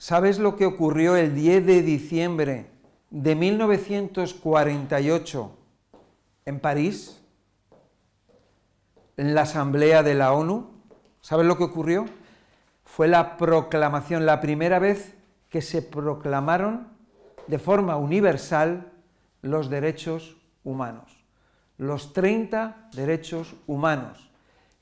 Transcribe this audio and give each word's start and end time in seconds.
¿Sabes 0.00 0.38
lo 0.38 0.56
que 0.56 0.64
ocurrió 0.64 1.14
el 1.14 1.34
10 1.34 1.66
de 1.66 1.82
diciembre 1.82 2.70
de 3.10 3.34
1948 3.34 5.58
en 6.46 6.58
París? 6.58 7.20
En 9.18 9.34
la 9.34 9.42
Asamblea 9.42 10.02
de 10.02 10.14
la 10.14 10.32
ONU. 10.32 10.70
¿Sabes 11.20 11.44
lo 11.44 11.58
que 11.58 11.64
ocurrió? 11.64 12.06
Fue 12.82 13.08
la 13.08 13.36
proclamación, 13.36 14.24
la 14.24 14.40
primera 14.40 14.78
vez 14.78 15.16
que 15.50 15.60
se 15.60 15.82
proclamaron 15.82 16.88
de 17.46 17.58
forma 17.58 17.98
universal 17.98 18.90
los 19.42 19.68
derechos 19.68 20.38
humanos. 20.64 21.26
Los 21.76 22.14
30 22.14 22.88
derechos 22.94 23.54
humanos 23.66 24.30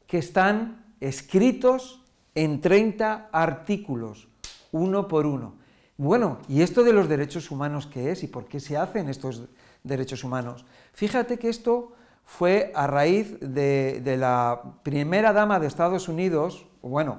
que 0.07 0.19
están 0.19 0.95
escritos 1.01 2.05
en 2.37 2.61
30 2.61 3.31
artículos, 3.33 4.28
uno 4.73 5.09
por 5.09 5.27
uno. 5.27 5.55
Bueno, 5.97 6.39
¿y 6.49 6.63
esto 6.63 6.85
de 6.85 6.93
los 6.93 7.09
derechos 7.09 7.51
humanos 7.51 7.87
qué 7.87 8.13
es 8.13 8.23
y 8.23 8.29
por 8.29 8.47
qué 8.47 8.61
se 8.61 8.77
hacen 8.77 9.09
estos 9.09 9.49
derechos 9.83 10.23
humanos? 10.23 10.65
Fíjate 10.93 11.39
que 11.39 11.49
esto 11.49 11.93
fue 12.25 12.71
a 12.75 12.87
raíz 12.87 13.37
de, 13.41 14.17
la 14.19 14.63
primera 14.83 15.33
dama 15.33 15.59
de 15.59 15.67
Estados 15.67 16.09
Unidos, 16.09 16.67
bueno, 16.83 17.19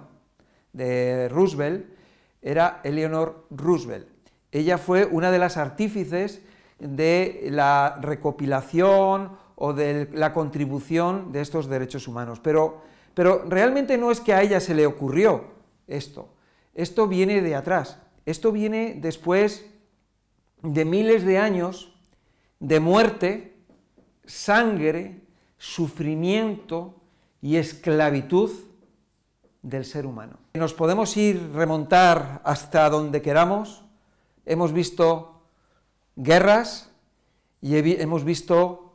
de 0.72 1.28
Roosevelt, 1.30 1.88
era 2.42 2.80
Eleanor 2.84 3.48
Roosevelt. 3.50 4.08
Ella 4.52 4.78
fue 4.78 5.06
una 5.06 5.30
de 5.32 5.40
las 5.40 5.58
artífices 5.58 6.42
de 6.80 7.50
la 7.52 8.00
recopilación 8.02 9.32
o 9.56 9.74
de 9.74 10.10
la 10.14 10.32
contribución 10.32 11.34
de 11.34 11.42
estos 11.42 11.68
derechos 11.68 12.08
humanos. 12.08 12.40
Pero, 12.40 12.82
pero 13.14 13.44
realmente 13.46 13.98
no 13.98 14.12
es 14.12 14.22
que 14.22 14.34
a 14.34 14.42
ella 14.42 14.62
se 14.62 14.74
le 14.74 14.86
ocurrió 14.86 15.44
esto. 15.88 16.30
Esto 16.80 17.10
viene 17.10 17.42
de 17.42 17.56
atrás. 17.56 17.98
Esto 18.26 18.54
viene 18.54 18.96
después 19.02 19.66
de 20.62 20.86
miles 20.86 21.26
de 21.26 21.38
años 21.38 21.94
de 22.62 22.80
muerte, 22.80 23.58
sangre, 24.26 25.20
sufrimiento 25.58 26.96
y 27.42 27.58
esclavitud 27.58 28.50
del 29.62 29.84
ser 29.84 30.06
humano. 30.06 30.38
Nos 30.54 30.74
podemos 30.74 31.18
ir 31.18 31.52
remontar 31.54 32.42
hasta 32.46 32.90
donde 32.90 33.22
queramos. 33.22 33.84
Hemos 34.46 34.72
visto 34.72 35.42
guerras 36.16 36.92
y 37.62 37.76
hemos 37.76 38.24
visto, 38.24 38.94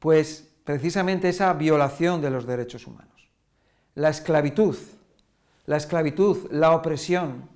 pues, 0.00 0.48
precisamente 0.64 1.28
esa 1.28 1.52
violación 1.52 2.20
de 2.22 2.30
los 2.30 2.44
derechos 2.44 2.88
humanos. 2.88 3.28
La 3.94 4.08
esclavitud, 4.08 4.76
la 5.70 5.76
esclavitud, 5.76 6.50
la 6.50 6.74
opresión 6.74 7.48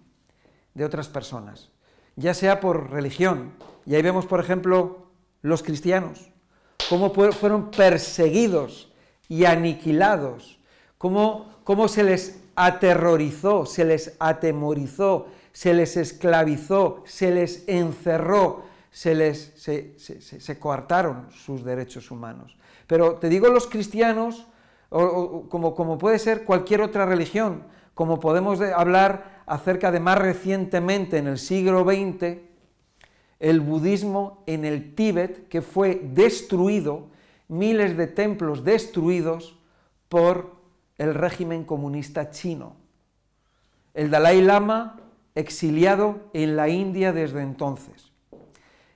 de 0.72 0.84
otras 0.84 1.08
personas, 1.08 1.72
ya 2.14 2.32
sea 2.32 2.60
por 2.60 2.92
religión, 2.92 3.54
y 3.84 3.96
ahí 3.96 4.02
vemos, 4.02 4.24
por 4.24 4.38
ejemplo, 4.38 5.08
los 5.42 5.64
cristianos, 5.64 6.30
cómo 6.88 7.12
fueron 7.12 7.72
perseguidos 7.72 8.92
y 9.28 9.46
aniquilados, 9.46 10.60
cómo, 10.96 11.56
cómo 11.64 11.88
se 11.88 12.04
les 12.04 12.40
aterrorizó, 12.54 13.66
se 13.66 13.84
les 13.84 14.14
atemorizó, 14.20 15.26
se 15.50 15.74
les 15.74 15.96
esclavizó, 15.96 17.02
se 17.06 17.32
les 17.32 17.64
encerró, 17.66 18.62
se 18.92 19.16
les 19.16 19.54
se, 19.56 20.58
coartaron 20.60 21.32
sus 21.32 21.64
derechos 21.64 22.12
humanos. 22.12 22.56
Pero 22.86 23.16
te 23.16 23.28
digo 23.28 23.48
los 23.48 23.66
cristianos, 23.66 24.46
como, 24.88 25.74
como, 25.74 25.98
puede 25.98 26.20
ser 26.20 26.44
cualquier 26.44 26.80
otra 26.80 27.06
religión, 27.06 27.74
como 27.94 28.20
podemos 28.20 28.60
hablar 28.60 29.42
acerca 29.46 29.90
de 29.90 30.00
más 30.00 30.18
recientemente 30.18 31.18
en 31.18 31.26
el 31.26 31.38
siglo 31.38 31.84
XX, 31.84 32.38
el 33.40 33.60
budismo 33.60 34.42
en 34.46 34.64
el 34.64 34.94
Tíbet, 34.94 35.48
que 35.48 35.62
fue 35.62 36.00
destruido, 36.02 37.08
miles 37.48 37.96
de 37.96 38.06
templos 38.06 38.64
destruidos 38.64 39.58
por 40.08 40.54
el 40.98 41.14
régimen 41.14 41.64
comunista 41.64 42.30
chino. 42.30 42.76
El 43.92 44.10
Dalai 44.10 44.40
Lama 44.42 45.00
exiliado 45.34 46.30
en 46.32 46.56
la 46.56 46.68
India 46.68 47.12
desde 47.12 47.42
entonces. 47.42 48.12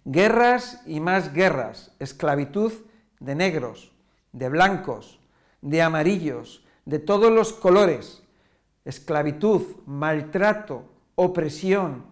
Guerras 0.04 0.82
y 0.86 1.00
más 1.00 1.32
guerras, 1.32 1.92
esclavitud 1.98 2.72
de 3.20 3.34
negros, 3.34 3.92
de 4.32 4.48
blancos, 4.48 5.20
de 5.60 5.82
amarillos, 5.82 6.64
de 6.84 6.98
todos 6.98 7.30
los 7.32 7.52
colores, 7.52 8.22
esclavitud, 8.88 9.62
maltrato, 9.84 10.82
opresión. 11.14 12.04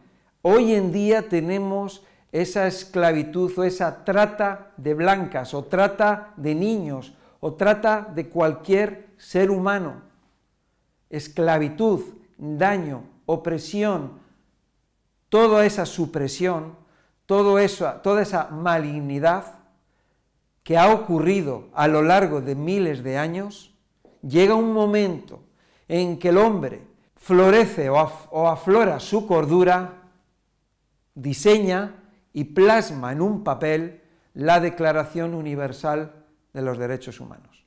Hoy 0.42 0.74
en 0.74 0.92
día 0.92 1.26
tenemos 1.26 2.04
esa 2.32 2.66
esclavitud 2.66 3.50
o 3.56 3.64
esa 3.64 4.04
trata 4.04 4.72
de 4.76 4.92
blancas 4.92 5.54
o 5.54 5.64
trata 5.64 6.34
de 6.36 6.54
niños 6.54 7.14
o 7.40 7.54
trata 7.54 8.06
de 8.14 8.28
cualquier 8.28 9.08
ser 9.16 9.50
humano. 9.50 10.02
Esclavitud, 11.08 12.02
daño, 12.36 13.04
opresión, 13.24 14.20
toda 15.30 15.64
esa 15.64 15.86
supresión, 15.86 16.76
todo 17.24 17.56
toda 18.02 18.20
esa 18.20 18.48
malignidad 18.50 19.60
que 20.62 20.76
ha 20.76 20.92
ocurrido 20.92 21.70
a 21.72 21.88
lo 21.88 22.02
largo 22.02 22.42
de 22.42 22.54
miles 22.54 23.02
de 23.02 23.16
años, 23.16 23.74
llega 24.20 24.54
un 24.54 24.74
momento 24.74 25.45
en 25.88 26.18
que 26.18 26.30
el 26.30 26.38
hombre 26.38 26.86
florece 27.16 27.88
o, 27.90 28.48
aflora 28.48 29.00
su 29.00 29.26
cordura, 29.26 30.02
diseña 31.14 32.04
y 32.32 32.44
plasma 32.44 33.12
en 33.12 33.20
un 33.20 33.42
papel 33.42 34.02
la 34.34 34.60
Declaración 34.60 35.34
Universal 35.34 36.12
de 36.52 36.62
los 36.62 36.78
Derechos 36.78 37.20
Humanos. 37.20 37.64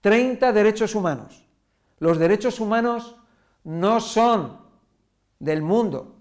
30 0.00 0.52
derechos 0.52 0.94
humanos. 0.94 1.46
Los 1.98 2.18
derechos 2.18 2.60
humanos 2.60 3.16
no 3.62 4.00
son 4.00 4.58
del 5.38 5.62
mundo, 5.62 6.16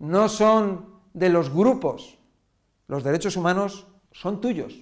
no 0.00 0.28
son 0.28 0.86
de 1.14 1.30
los 1.30 1.50
grupos. 1.50 2.18
Los 2.88 3.02
derechos 3.02 3.36
humanos 3.36 3.86
son 4.12 4.42
tuyos. 4.42 4.74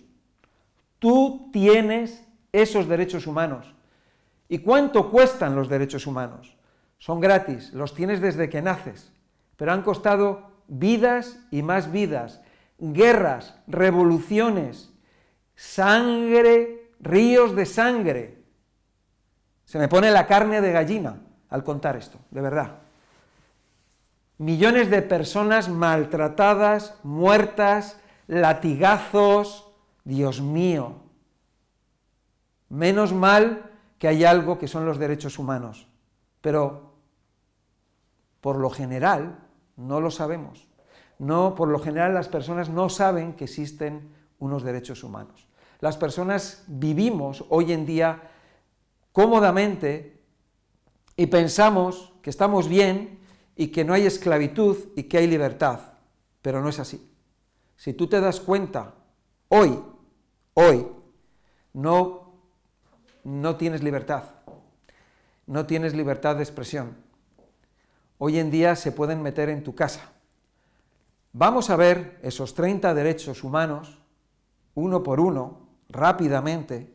Tú 0.99 1.51
tienes 1.53 2.25
esos 2.51 2.89
derechos 2.89 3.27
humanos. 3.27 3.73
¿Y 4.49 4.59
cuánto 4.61 5.11
cuestan 5.11 5.55
los 5.55 5.69
derechos 5.69 6.07
humanos? 6.07 6.57
Son 6.99 7.21
gratis, 7.21 7.73
los 7.73 7.95
tienes 7.95 8.21
desde 8.21 8.49
que 8.49 8.63
naces, 8.63 9.13
pero 9.57 9.73
han 9.73 9.83
costado 9.83 10.51
vidas 10.67 11.39
y 11.51 11.63
más 11.63 11.93
vidas, 11.93 12.41
guerras, 12.79 13.55
revoluciones, 13.67 14.91
sangre, 15.55 16.91
ríos 17.01 17.55
de 17.55 17.67
sangre. 17.67 18.39
Se 19.65 19.79
me 19.79 19.89
pone 19.89 20.11
la 20.11 20.27
carne 20.27 20.61
de 20.61 20.73
gallina 20.73 21.21
al 21.51 21.63
contar 21.63 21.97
esto, 21.97 22.19
de 22.31 22.41
verdad. 22.41 22.79
Millones 24.39 24.89
de 24.89 25.03
personas 25.03 25.69
maltratadas, 25.69 26.95
muertas, 27.03 28.01
latigazos, 28.29 29.69
Dios 30.05 30.41
mío. 30.41 31.03
Menos 32.69 33.13
mal 33.13 33.68
que 33.99 34.09
hay 34.09 34.25
algo 34.25 34.59
que 34.59 34.69
son 34.69 34.87
los 34.87 34.99
derechos 34.99 35.39
humanos, 35.39 35.89
pero 36.41 36.95
por 38.41 38.57
lo 38.57 38.71
general 38.71 39.39
no 39.77 40.01
lo 40.01 40.11
sabemos. 40.11 40.69
No, 41.19 41.55
por 41.55 41.69
lo 41.69 41.81
general 41.81 42.15
las 42.15 42.29
personas 42.29 42.69
no 42.69 42.89
saben 42.89 43.35
que 43.35 43.45
existen 43.45 44.15
unos 44.39 44.63
derechos 44.63 45.03
humanos. 45.03 45.49
Las 45.81 45.97
personas 45.97 46.65
vivimos 46.69 47.45
hoy 47.49 47.73
en 47.73 47.87
día 47.87 48.31
cómodamente 49.13 50.23
y 51.17 51.27
pensamos 51.27 52.13
que 52.23 52.31
estamos 52.31 52.69
bien 52.69 53.19
y 53.57 53.69
que 53.69 53.85
no 53.85 53.95
hay 53.95 54.07
esclavitud 54.07 54.77
y 54.95 55.05
que 55.05 55.19
hay 55.19 55.27
libertad, 55.27 55.81
pero 56.43 56.63
no 56.63 56.69
es 56.69 56.79
así. 56.79 57.13
Si 57.77 57.95
tú 57.95 58.07
te 58.07 58.21
das 58.21 58.39
cuenta, 58.39 58.95
hoy, 59.49 59.81
hoy, 60.55 60.87
no 61.73 62.28
no 63.25 63.57
tienes 63.57 63.83
libertad, 63.83 64.25
no 65.47 65.67
tienes 65.67 65.95
libertad 65.95 66.37
de 66.37 66.43
expresión. 66.43 66.97
Hoy 68.19 68.39
en 68.39 68.51
día 68.51 68.75
se 68.77 68.93
pueden 68.93 69.23
meter 69.23 69.49
en 69.49 69.63
tu 69.63 69.75
casa. 69.75 70.13
Vamos 71.33 71.71
a 71.71 71.77
ver 71.77 72.19
esos 72.23 72.55
30 72.55 72.95
derechos 72.95 73.45
humanos, 73.45 73.99
uno 74.75 75.03
por 75.03 75.21
uno, 75.21 75.69
rápidamente, 75.89 76.93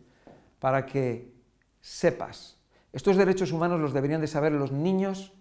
para 0.59 0.85
que 0.85 1.33
sepas. 1.81 2.57
Estos 2.91 3.17
derechos 3.17 3.51
humanos 3.51 3.79
los 3.79 3.93
deberían 3.93 4.21
de 4.21 4.27
saber 4.27 4.51
los 4.51 4.71
niños 4.71 5.33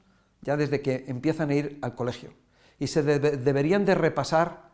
ya 0.42 0.56
desde 0.56 0.82
que 0.82 1.04
empiezan 1.06 1.50
a 1.50 1.54
ir 1.54 1.78
al 1.82 1.94
colegio. 1.94 2.32
Y 2.78 2.88
se 2.88 3.02
deberían 3.02 3.84
de 3.84 3.94
repasar 3.94 4.70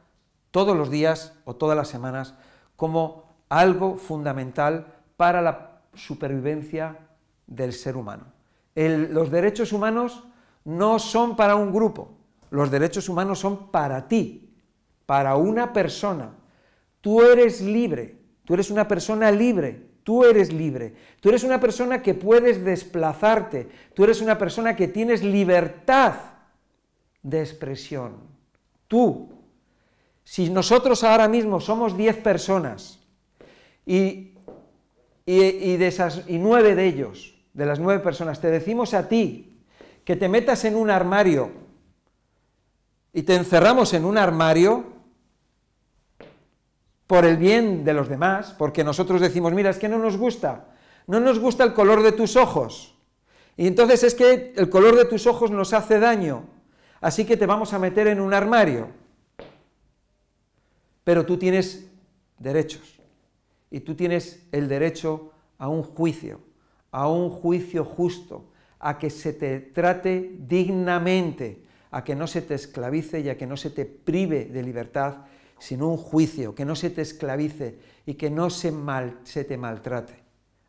todos 0.51 0.77
los 0.77 0.91
días 0.91 1.35
o 1.45 1.57
todas 1.57 1.77
las 1.77 1.89
semanas 1.89 2.35
como 2.77 3.29
algo 3.49 3.97
fundamental 3.97 4.95
para 5.17 5.43
la 5.43 5.68
supervivencia 5.99 6.99
del 7.47 7.73
ser 7.73 7.97
humano. 7.97 8.33
los 8.75 9.31
derechos 9.31 9.73
humanos 9.73 10.25
no 10.65 10.99
son 10.99 11.35
para 11.37 11.57
un 11.57 11.73
grupo, 11.73 12.17
los 12.51 12.71
derechos 12.71 13.09
humanos 13.09 13.39
son 13.39 13.71
para 13.71 14.07
ti, 14.07 14.55
para 15.07 15.37
una 15.37 15.73
persona. 15.73 16.31
Tú 17.01 17.23
eres 17.23 17.61
libre, 17.61 18.17
tú 18.45 18.55
eres 18.55 18.71
una 18.71 18.87
persona 18.87 19.31
libre, 19.31 19.89
tú 20.05 20.25
eres 20.25 20.53
libre, 20.53 20.95
tú 21.21 21.29
eres 21.29 21.45
una 21.45 21.61
persona 21.61 22.03
que 22.03 22.15
puedes 22.15 22.65
desplazarte, 22.65 23.69
tú 23.95 24.05
eres 24.05 24.21
una 24.21 24.39
persona 24.39 24.77
que 24.77 24.89
tienes 24.89 25.23
libertad 25.23 26.15
de 27.23 27.41
expresión. 27.41 28.17
Tú, 28.87 29.31
si 30.25 30.51
nosotros 30.51 31.05
ahora 31.05 31.29
mismo 31.29 31.61
somos 31.61 31.97
10 31.97 32.19
personas 32.19 33.01
y, 33.85 34.28
y, 35.31 36.39
nueve 36.39 36.75
de 36.75 36.87
ellos, 36.87 37.35
de 37.53 37.67
las 37.67 37.79
nueve 37.79 38.03
personas, 38.03 38.41
te 38.41 38.51
decimos 38.51 38.95
a 38.95 39.09
ti 39.09 39.61
que 40.05 40.17
te 40.17 40.27
metas 40.27 40.65
en 40.65 40.75
un 40.75 40.89
armario 40.89 41.51
y 43.13 43.23
te 43.25 43.35
encerramos 43.35 43.93
en 43.93 44.07
un 44.07 44.17
armario 44.17 44.85
por 47.07 47.27
el 47.27 47.37
bien 47.37 47.85
de 47.85 47.93
los 47.93 48.09
demás, 48.09 48.55
porque 48.57 48.85
nosotros 48.85 49.21
decimos, 49.21 49.53
mira, 49.53 49.69
es 49.69 49.79
que 49.79 49.89
no 49.89 49.99
nos 49.99 50.17
gusta, 50.17 50.65
no 51.07 51.21
nos 51.21 51.39
gusta 51.39 51.65
el 51.65 51.75
color 51.75 52.03
de 52.03 52.13
tus 52.13 52.37
ojos, 52.37 52.95
y 53.57 53.67
entonces 53.67 54.05
es 54.05 54.15
que 54.15 54.55
el 54.57 54.71
color 54.71 54.97
de 54.97 55.05
tus 55.05 55.27
ojos 55.27 55.51
nos 55.51 55.75
hace 55.75 55.99
daño, 55.99 56.45
así 57.03 57.27
que 57.27 57.37
te 57.37 57.45
vamos 57.45 57.75
a 57.75 57.79
meter 57.79 58.07
en 58.07 58.21
un 58.21 58.33
armario. 58.33 58.89
Pero 61.05 61.27
tú 61.27 61.37
tienes 61.39 61.87
derechos, 62.39 62.98
y 63.71 63.81
tú 63.81 63.95
tienes 63.95 64.47
el 64.53 64.69
derecho 64.69 65.33
a 65.59 65.69
un 65.69 65.83
juicio, 65.83 66.41
a 66.91 67.09
un 67.09 67.31
juicio 67.31 67.85
justo, 67.85 68.47
a 68.79 68.99
que 68.99 69.11
se 69.11 69.33
te 69.33 69.61
trate 69.61 70.37
dignamente, 70.39 71.65
a 71.91 72.05
que 72.05 72.15
no 72.15 72.27
se 72.27 72.43
te 72.43 72.55
esclavice 72.55 73.21
y 73.21 73.29
a 73.29 73.37
que 73.37 73.47
no 73.47 73.57
se 73.57 73.71
te 73.71 73.85
prive 73.85 74.47
de 74.47 74.63
libertad, 74.63 75.27
sino 75.59 75.89
un 75.89 75.97
juicio, 75.97 76.55
que 76.55 76.65
no 76.65 76.77
se 76.77 76.91
te 76.91 77.03
esclavice 77.03 77.79
y 78.07 78.15
que 78.15 78.31
no 78.31 78.51
se, 78.51 78.71
mal, 78.71 79.19
se 79.25 79.45
te 79.45 79.57
maltrate. 79.57 80.15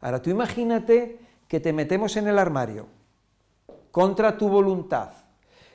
Ahora 0.02 0.22
tú 0.22 0.30
imagínate 0.30 1.20
que 1.48 1.60
te 1.60 1.74
metemos 1.74 2.16
en 2.18 2.28
el 2.28 2.40
armario 2.40 2.88
contra 3.92 4.38
tu 4.38 4.50
voluntad. 4.50 5.12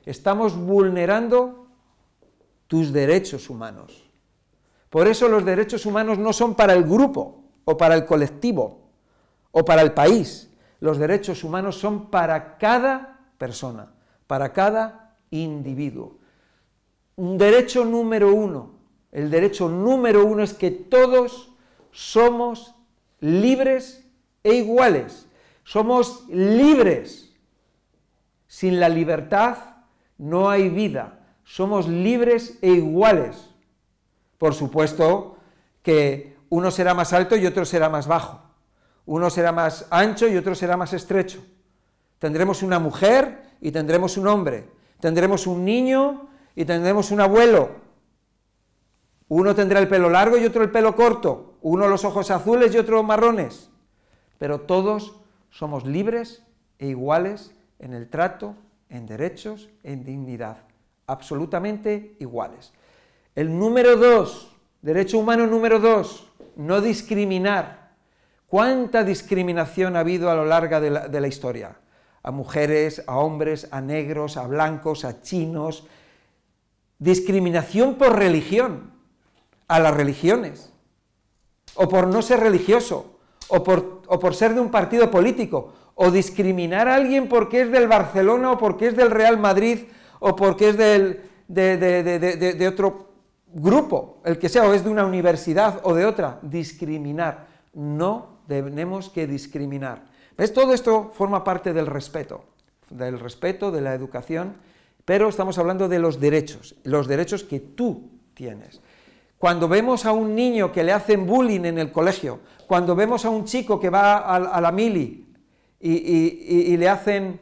Estamos 0.04 0.56
vulnerando 0.56 1.68
tus 2.66 2.92
derechos 2.92 3.48
humanos. 3.50 4.03
Por 4.94 5.08
eso 5.08 5.26
los 5.26 5.44
derechos 5.44 5.86
humanos 5.86 6.18
no 6.18 6.32
son 6.32 6.54
para 6.54 6.72
el 6.72 6.84
grupo 6.84 7.42
o 7.64 7.76
para 7.76 7.96
el 7.96 8.06
colectivo 8.06 8.92
o 9.50 9.64
para 9.64 9.82
el 9.82 9.92
país. 9.92 10.52
Los 10.78 10.98
derechos 10.98 11.42
humanos 11.42 11.78
son 11.78 12.12
para 12.12 12.58
cada 12.58 13.18
persona, 13.36 13.92
para 14.28 14.52
cada 14.52 15.16
individuo. 15.32 16.18
Un 17.16 17.36
derecho 17.36 17.84
número 17.84 18.32
uno, 18.32 18.76
el 19.10 19.32
derecho 19.32 19.68
número 19.68 20.24
uno 20.24 20.44
es 20.44 20.54
que 20.54 20.70
todos 20.70 21.50
somos 21.90 22.76
libres 23.18 24.08
e 24.44 24.54
iguales. 24.54 25.26
Somos 25.64 26.24
libres. 26.28 27.34
Sin 28.46 28.78
la 28.78 28.88
libertad 28.88 29.58
no 30.18 30.50
hay 30.50 30.68
vida. 30.68 31.18
Somos 31.42 31.88
libres 31.88 32.60
e 32.62 32.68
iguales. 32.68 33.53
Por 34.38 34.54
supuesto 34.54 35.36
que 35.82 36.36
uno 36.48 36.70
será 36.70 36.94
más 36.94 37.12
alto 37.12 37.36
y 37.36 37.46
otro 37.46 37.64
será 37.64 37.88
más 37.88 38.06
bajo. 38.06 38.40
Uno 39.06 39.28
será 39.30 39.52
más 39.52 39.86
ancho 39.90 40.28
y 40.28 40.36
otro 40.36 40.54
será 40.54 40.76
más 40.76 40.92
estrecho. 40.92 41.44
Tendremos 42.18 42.62
una 42.62 42.78
mujer 42.78 43.42
y 43.60 43.70
tendremos 43.70 44.16
un 44.16 44.26
hombre. 44.26 44.68
Tendremos 45.00 45.46
un 45.46 45.64
niño 45.64 46.28
y 46.54 46.64
tendremos 46.64 47.10
un 47.10 47.20
abuelo. 47.20 47.70
Uno 49.28 49.54
tendrá 49.54 49.80
el 49.80 49.88
pelo 49.88 50.08
largo 50.10 50.38
y 50.38 50.44
otro 50.44 50.62
el 50.62 50.70
pelo 50.70 50.94
corto. 50.94 51.58
Uno 51.62 51.88
los 51.88 52.04
ojos 52.04 52.30
azules 52.30 52.74
y 52.74 52.78
otro 52.78 53.02
marrones. 53.02 53.70
Pero 54.38 54.60
todos 54.60 55.16
somos 55.50 55.86
libres 55.86 56.42
e 56.78 56.88
iguales 56.88 57.52
en 57.78 57.94
el 57.94 58.08
trato, 58.08 58.54
en 58.88 59.06
derechos, 59.06 59.68
en 59.82 60.04
dignidad. 60.04 60.58
Absolutamente 61.06 62.16
iguales. 62.20 62.72
El 63.34 63.58
número 63.58 63.96
dos, 63.96 64.54
derecho 64.80 65.18
humano 65.18 65.46
número 65.46 65.80
dos, 65.80 66.30
no 66.54 66.80
discriminar. 66.80 67.90
¿Cuánta 68.46 69.02
discriminación 69.02 69.96
ha 69.96 70.00
habido 70.00 70.30
a 70.30 70.36
lo 70.36 70.44
largo 70.44 70.80
de 70.80 71.20
la, 71.20 71.26
historia? 71.26 71.76
A 72.22 72.30
mujeres, 72.30 73.02
a 73.08 73.16
hombres, 73.16 73.66
a 73.72 73.80
negros, 73.80 74.36
a 74.36 74.46
blancos, 74.46 75.04
a 75.04 75.20
chinos. 75.20 75.84
Discriminación 77.00 77.96
por 77.96 78.16
religión, 78.16 78.92
a 79.66 79.80
las 79.80 79.94
religiones. 79.94 80.72
O 81.74 81.88
por 81.88 82.06
no 82.06 82.22
ser 82.22 82.38
religioso, 82.38 83.18
o 83.48 83.64
por, 83.64 84.34
ser 84.36 84.54
de 84.54 84.60
un 84.60 84.70
partido 84.70 85.10
político, 85.10 85.72
o 85.96 86.12
discriminar 86.12 86.86
a 86.86 86.94
alguien 86.94 87.28
porque 87.28 87.62
es 87.62 87.72
del 87.72 87.88
Barcelona, 87.88 88.52
o 88.52 88.58
porque 88.58 88.86
es 88.86 88.96
del 88.96 89.10
Real 89.10 89.38
Madrid, 89.38 89.80
o 90.20 90.36
porque 90.36 90.68
es 90.68 90.76
del, 90.76 91.20
de, 91.48 91.76
de 91.76 92.68
otro 92.68 93.13
grupo, 93.54 94.20
el 94.24 94.38
que 94.38 94.48
sea, 94.48 94.64
o 94.64 94.74
es 94.74 94.84
de 94.84 94.90
una 94.90 95.06
universidad 95.06 95.80
o 95.84 95.94
de 95.94 96.04
otra. 96.04 96.38
Discriminar. 96.42 97.46
No 97.72 98.40
tenemos 98.46 99.08
que 99.08 99.26
discriminar. 99.26 100.02
¿Ves? 100.36 100.52
Todo 100.52 100.74
esto 100.74 101.12
forma 101.14 101.44
parte 101.44 101.72
del 101.72 101.86
respeto, 101.86 102.44
del 102.90 103.18
respeto, 103.20 103.70
de 103.70 103.80
la 103.80 103.94
educación, 103.94 104.56
pero 105.04 105.28
estamos 105.28 105.58
hablando 105.58 105.88
de 105.88 105.98
los 105.98 106.18
derechos, 106.18 106.74
los 106.82 107.06
derechos 107.06 107.44
que 107.44 107.60
tú 107.60 108.10
tienes. 108.34 108.80
Cuando 109.38 109.68
vemos 109.68 110.06
a 110.06 110.12
un 110.12 110.34
niño 110.34 110.72
que 110.72 110.82
le 110.82 110.92
hacen 110.92 111.26
bullying 111.26 111.64
en 111.64 111.78
el 111.78 111.92
colegio, 111.92 112.40
cuando 112.66 112.96
vemos 112.96 113.24
a 113.24 113.30
un 113.30 113.44
chico 113.44 113.78
que 113.78 113.90
va 113.90 114.18
a, 114.18 114.60
la 114.60 114.72
mili 114.72 115.26
y, 115.78 116.76
le, 116.76 116.88
hacen, 116.88 117.38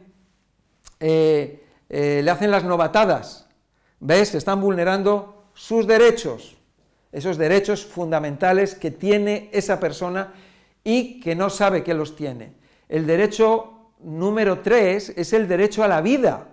eh, 0.98 1.64
eh, 1.88 2.20
le 2.24 2.30
hacen 2.30 2.50
las 2.50 2.64
novatadas, 2.64 3.48
¿ves? 4.00 4.34
Están 4.34 4.60
vulnerando 4.60 5.41
sus 5.54 5.86
derechos, 5.86 6.56
esos 7.10 7.36
derechos 7.36 7.84
fundamentales 7.84 8.74
que 8.74 8.90
tiene 8.90 9.50
esa 9.52 9.78
persona 9.78 10.32
y 10.84 11.20
que 11.20 11.34
no 11.34 11.50
sabe 11.50 11.84
que 11.84 11.94
los 11.94 12.16
tiene. 12.16 12.54
El 12.88 13.06
derecho 13.06 13.92
número 14.00 14.60
tres 14.60 15.12
es 15.16 15.32
el 15.32 15.46
derecho 15.46 15.84
a 15.84 15.88
la 15.88 16.00
vida. 16.00 16.48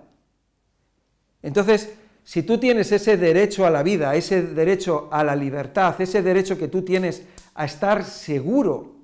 Entonces, 1.41 1.89
si 2.23 2.43
tú 2.43 2.59
tienes 2.59 2.91
ese 2.91 3.17
derecho 3.17 3.65
a 3.65 3.69
la 3.69 3.81
vida, 3.81 4.13
ese 4.15 4.41
derecho 4.43 5.07
a 5.11 5.23
la 5.23 5.35
libertad, 5.35 5.99
ese 5.99 6.21
derecho 6.21 6.57
que 6.57 6.67
tú 6.67 6.83
tienes 6.83 7.23
a 7.55 7.65
estar 7.65 8.03
seguro, 8.03 8.97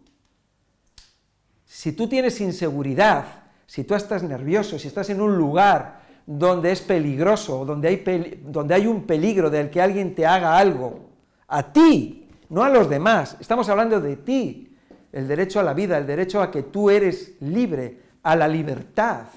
si 1.66 1.92
tú 1.94 2.08
tienes 2.08 2.40
inseguridad, 2.42 3.26
si 3.66 3.84
tú 3.84 3.96
estás 3.96 4.22
nervioso, 4.24 4.78
si 4.78 4.88
estás 4.88 5.10
en 5.10 5.22
un 5.22 5.38
lugar 5.38 6.05
donde 6.26 6.72
es 6.72 6.82
peligroso, 6.82 7.66
donde 7.66 7.88
hay, 7.88 8.42
donde 8.44 8.74
hay 8.74 8.88
un 8.88 9.04
peligro 9.04 9.50
del 9.50 9.70
que 9.70 9.82
alguien 9.82 10.16
te 10.16 10.26
haga 10.26 10.58
algo, 10.58 11.10
a 11.48 11.72
ti, 11.72 12.28
no 12.50 12.64
a 12.64 12.70
los 12.70 12.90
demás, 12.90 13.38
estamos 13.40 13.70
hablando 13.70 14.02
de 14.02 14.18
ti, 14.18 14.76
el 15.12 15.28
derecho 15.28 15.60
a 15.60 15.64
la 15.64 15.74
vida, 15.74 15.98
el 15.98 16.08
derecho 16.08 16.42
a 16.42 16.52
que 16.52 16.64
tú 16.64 16.90
eres 16.90 17.36
libre, 17.40 18.02
a 18.24 18.36
la 18.36 18.48
libertad, 18.48 19.28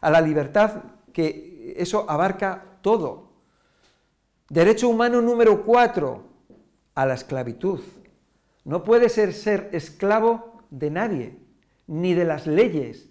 a 0.00 0.10
la 0.10 0.20
libertad 0.20 0.82
que 1.12 1.74
eso 1.76 2.04
abarca 2.08 2.78
todo. 2.82 3.30
Derecho 4.48 4.88
humano 4.88 5.22
número 5.22 5.62
cuatro, 5.62 6.24
a 6.94 7.06
la 7.06 7.14
esclavitud. 7.14 7.80
No 8.64 8.84
puedes 8.84 9.12
ser, 9.12 9.32
ser 9.32 9.70
esclavo 9.72 10.60
de 10.70 10.90
nadie, 10.90 11.38
ni 11.86 12.14
de 12.14 12.24
las 12.24 12.46
leyes, 12.46 13.08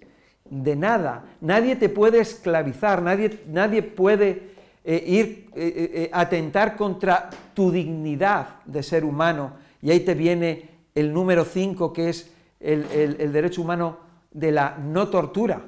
de 0.49 0.75
nada. 0.75 1.25
Nadie 1.41 1.75
te 1.75 1.89
puede 1.89 2.19
esclavizar, 2.19 3.01
nadie, 3.01 3.41
nadie 3.47 3.81
puede 3.81 4.53
eh, 4.85 5.03
ir 5.07 5.49
eh, 5.55 5.91
eh, 5.93 6.09
atentar 6.11 6.75
contra 6.75 7.29
tu 7.53 7.71
dignidad 7.71 8.61
de 8.65 8.83
ser 8.83 9.05
humano. 9.05 9.53
Y 9.81 9.91
ahí 9.91 10.01
te 10.01 10.13
viene 10.13 10.69
el 10.93 11.13
número 11.13 11.45
5, 11.45 11.93
que 11.93 12.09
es 12.09 12.31
el, 12.59 13.31
derecho 13.31 13.61
humano 13.61 13.97
de 14.31 14.51
la 14.51 14.77
no 14.77 15.07
tortura. 15.07 15.61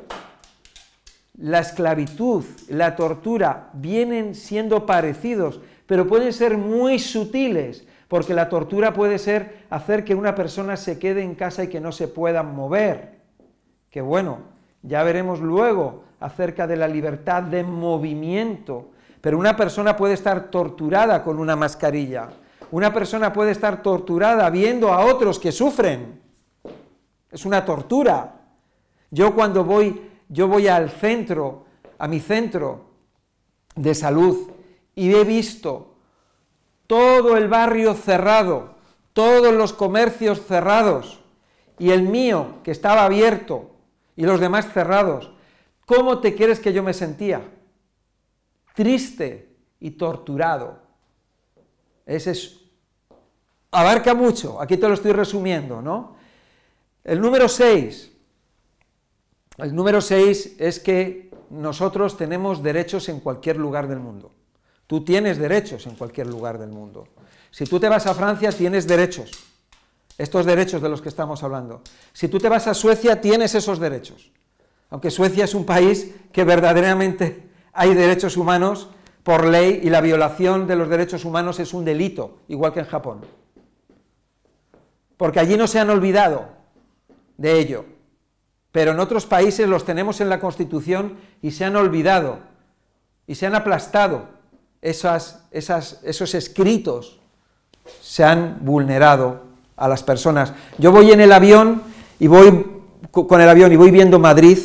La 1.37 1.59
esclavitud, 1.59 2.43
la 2.69 2.95
tortura 2.95 3.69
vienen 3.73 4.35
siendo 4.35 4.85
parecidos, 4.85 5.59
pero 5.85 6.07
pueden 6.07 6.31
ser 6.31 6.57
muy 6.57 6.99
sutiles, 6.99 7.85
porque 8.07 8.33
la 8.33 8.47
tortura 8.49 8.93
puede 8.93 9.17
ser 9.17 9.65
hacer 9.69 10.05
que 10.05 10.15
una 10.15 10.35
persona 10.35 10.77
se 10.77 10.99
quede 10.99 11.21
en 11.21 11.35
casa 11.35 11.63
y 11.63 11.67
que 11.67 11.81
no 11.81 11.91
se 11.91 12.07
pueda 12.07 12.43
mover. 12.43 13.19
Que 13.89 14.01
bueno, 14.01 14.54
ya 14.87 15.03
veremos 15.03 15.39
luego 15.39 16.03
acerca 16.19 16.67
de 16.67 16.75
la 16.75 16.87
libertad 16.87 17.43
de 17.43 17.63
movimiento, 17.63 18.91
pero 19.21 19.37
una 19.37 19.55
persona 19.55 19.95
puede 19.97 20.13
estar 20.13 20.49
torturada 20.49 21.23
con 21.23 21.39
una 21.39 21.55
mascarilla, 21.55 22.29
una 22.71 22.93
persona 22.93 23.33
puede 23.33 23.51
estar 23.51 23.81
torturada 23.81 24.49
viendo 24.49 24.91
a 24.91 25.05
otros 25.05 25.39
que 25.39 25.51
sufren. 25.51 26.21
Es 27.31 27.45
una 27.45 27.63
tortura. 27.63 28.33
Yo 29.11 29.33
cuando 29.35 29.63
voy, 29.63 30.09
yo 30.29 30.47
voy 30.47 30.67
al 30.67 30.89
centro, 30.89 31.65
a 31.97 32.07
mi 32.07 32.19
centro, 32.19 32.85
de 33.75 33.93
salud 33.93 34.51
y 34.95 35.13
he 35.13 35.23
visto 35.23 35.95
todo 36.87 37.37
el 37.37 37.47
barrio 37.47 37.93
cerrado, 37.93 38.75
todos 39.13 39.53
los 39.53 39.73
comercios 39.73 40.45
cerrados 40.45 41.21
y 41.77 41.91
el 41.91 42.03
mío 42.03 42.59
que 42.63 42.71
estaba 42.71 43.03
abierto 43.03 43.74
y 44.15 44.23
los 44.23 44.39
demás 44.39 44.71
cerrados, 44.71 45.31
¿cómo 45.85 46.19
te 46.19 46.35
quieres 46.35 46.59
que 46.59 46.73
yo 46.73 46.83
me 46.83 46.93
sentía? 46.93 47.41
Triste 48.73 49.55
y 49.79 49.91
torturado. 49.91 50.79
Ese 52.05 52.31
es 52.31 52.61
abarca 53.71 54.13
mucho, 54.13 54.61
aquí 54.61 54.77
te 54.77 54.87
lo 54.87 54.93
estoy 54.93 55.11
resumiendo, 55.11 55.81
¿no? 55.81 56.15
El 57.03 57.19
número 57.21 57.49
6. 57.49 58.11
El 59.57 59.75
número 59.75 60.01
6 60.01 60.55
es 60.59 60.79
que 60.79 61.29
nosotros 61.49 62.17
tenemos 62.17 62.63
derechos 62.63 63.09
en 63.09 63.19
cualquier 63.19 63.57
lugar 63.57 63.87
del 63.87 63.99
mundo. 63.99 64.31
Tú 64.87 65.03
tienes 65.03 65.37
derechos 65.37 65.87
en 65.87 65.95
cualquier 65.95 66.27
lugar 66.27 66.57
del 66.57 66.69
mundo. 66.69 67.07
Si 67.51 67.65
tú 67.65 67.79
te 67.79 67.89
vas 67.89 68.05
a 68.05 68.13
Francia, 68.13 68.51
tienes 68.51 68.87
derechos. 68.87 69.31
Estos 70.17 70.45
derechos 70.45 70.81
de 70.81 70.89
los 70.89 71.01
que 71.01 71.09
estamos 71.09 71.43
hablando. 71.43 71.81
Si 72.13 72.27
tú 72.27 72.39
te 72.39 72.49
vas 72.49 72.67
a 72.67 72.73
Suecia, 72.73 73.19
tienes 73.19 73.53
esos 73.55 73.79
derechos. 73.79 74.31
Aunque 74.89 75.11
Suecia 75.11 75.43
es 75.43 75.53
un 75.53 75.65
país 75.65 76.13
que 76.31 76.43
verdaderamente 76.43 77.49
hay 77.73 77.93
derechos 77.93 78.37
humanos 78.37 78.89
por 79.23 79.45
ley 79.45 79.81
y 79.83 79.89
la 79.89 80.01
violación 80.01 80.67
de 80.67 80.75
los 80.75 80.87
derechos 80.87 81.25
humanos 81.25 81.59
es 81.59 81.73
un 81.73 81.83
delito, 81.83 82.37
igual 82.47 82.71
que 82.71 82.79
en 82.79 82.85
Japón. 82.85 83.21
Porque 85.17 85.39
allí 85.39 85.57
no 85.57 85.67
se 85.67 85.79
han 85.79 85.89
olvidado 85.89 86.49
de 87.37 87.59
ello. 87.59 87.85
Pero 88.71 88.91
en 88.91 88.99
otros 88.99 89.25
países 89.25 89.67
los 89.67 89.85
tenemos 89.85 90.21
en 90.21 90.29
la 90.29 90.39
Constitución 90.39 91.17
y 91.41 91.51
se 91.51 91.65
han 91.65 91.75
olvidado 91.75 92.39
y 93.27 93.35
se 93.35 93.45
han 93.47 93.55
aplastado 93.55 94.29
esas, 94.81 95.47
esos 95.51 96.35
escritos, 96.35 97.19
se 98.01 98.23
han 98.23 98.59
vulnerado 98.63 99.44
a 99.77 99.87
las 99.87 100.03
personas. 100.03 100.53
Yo 100.77 100.91
voy 100.91 101.11
en 101.11 101.21
el 101.21 101.31
avión 101.31 101.83
y 102.19 102.27
voy 102.27 102.65
con 103.11 103.41
el 103.41 103.49
avión 103.49 103.71
y 103.71 103.75
voy 103.75 103.91
viendo 103.91 104.19
Madrid, 104.19 104.57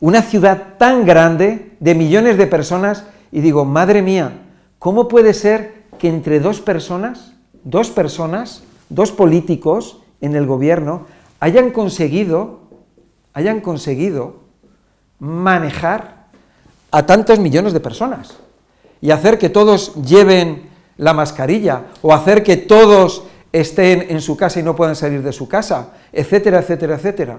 una 0.00 0.22
ciudad 0.22 0.76
tan 0.78 1.04
grande 1.04 1.76
de 1.80 1.94
millones 1.94 2.36
de 2.36 2.46
personas 2.46 3.04
y 3.32 3.40
digo, 3.40 3.64
madre 3.64 4.02
mía, 4.02 4.32
¿cómo 4.78 5.08
puede 5.08 5.34
ser 5.34 5.84
que 5.98 6.08
entre 6.08 6.40
dos 6.40 6.60
personas, 6.60 7.34
dos 7.64 7.90
personas, 7.90 8.62
dos 8.88 9.12
políticos 9.12 9.98
en 10.20 10.34
el 10.34 10.46
gobierno 10.46 11.06
hayan 11.40 11.70
conseguido, 11.70 12.60
hayan 13.34 13.60
conseguido 13.60 14.36
manejar 15.18 16.26
a 16.90 17.06
tantos 17.06 17.38
millones 17.38 17.72
de 17.72 17.80
personas 17.80 18.36
y 19.00 19.10
hacer 19.10 19.38
que 19.38 19.48
todos 19.48 19.94
lleven 19.96 20.68
la 20.96 21.12
mascarilla 21.12 21.86
o 22.02 22.12
hacer 22.12 22.42
que 22.42 22.56
todos 22.56 23.24
estén 23.52 24.06
en 24.08 24.20
su 24.20 24.36
casa 24.36 24.60
y 24.60 24.62
no 24.62 24.76
puedan 24.76 24.96
salir 24.96 25.22
de 25.22 25.32
su 25.32 25.48
casa, 25.48 25.92
etcétera, 26.12 26.60
etcétera, 26.60 26.96
etcétera. 26.96 27.38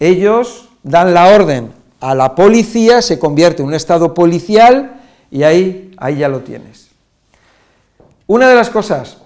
Ellos 0.00 0.68
dan 0.82 1.12
la 1.14 1.28
orden 1.28 1.72
a 2.00 2.14
la 2.14 2.34
policía, 2.34 3.02
se 3.02 3.18
convierte 3.18 3.62
en 3.62 3.68
un 3.68 3.74
estado 3.74 4.14
policial 4.14 5.00
y 5.30 5.42
ahí, 5.42 5.94
ahí 5.98 6.18
ya 6.18 6.28
lo 6.28 6.40
tienes. 6.40 6.88
Una 8.26 8.48
de 8.48 8.54
las 8.54 8.70
cosas 8.70 9.18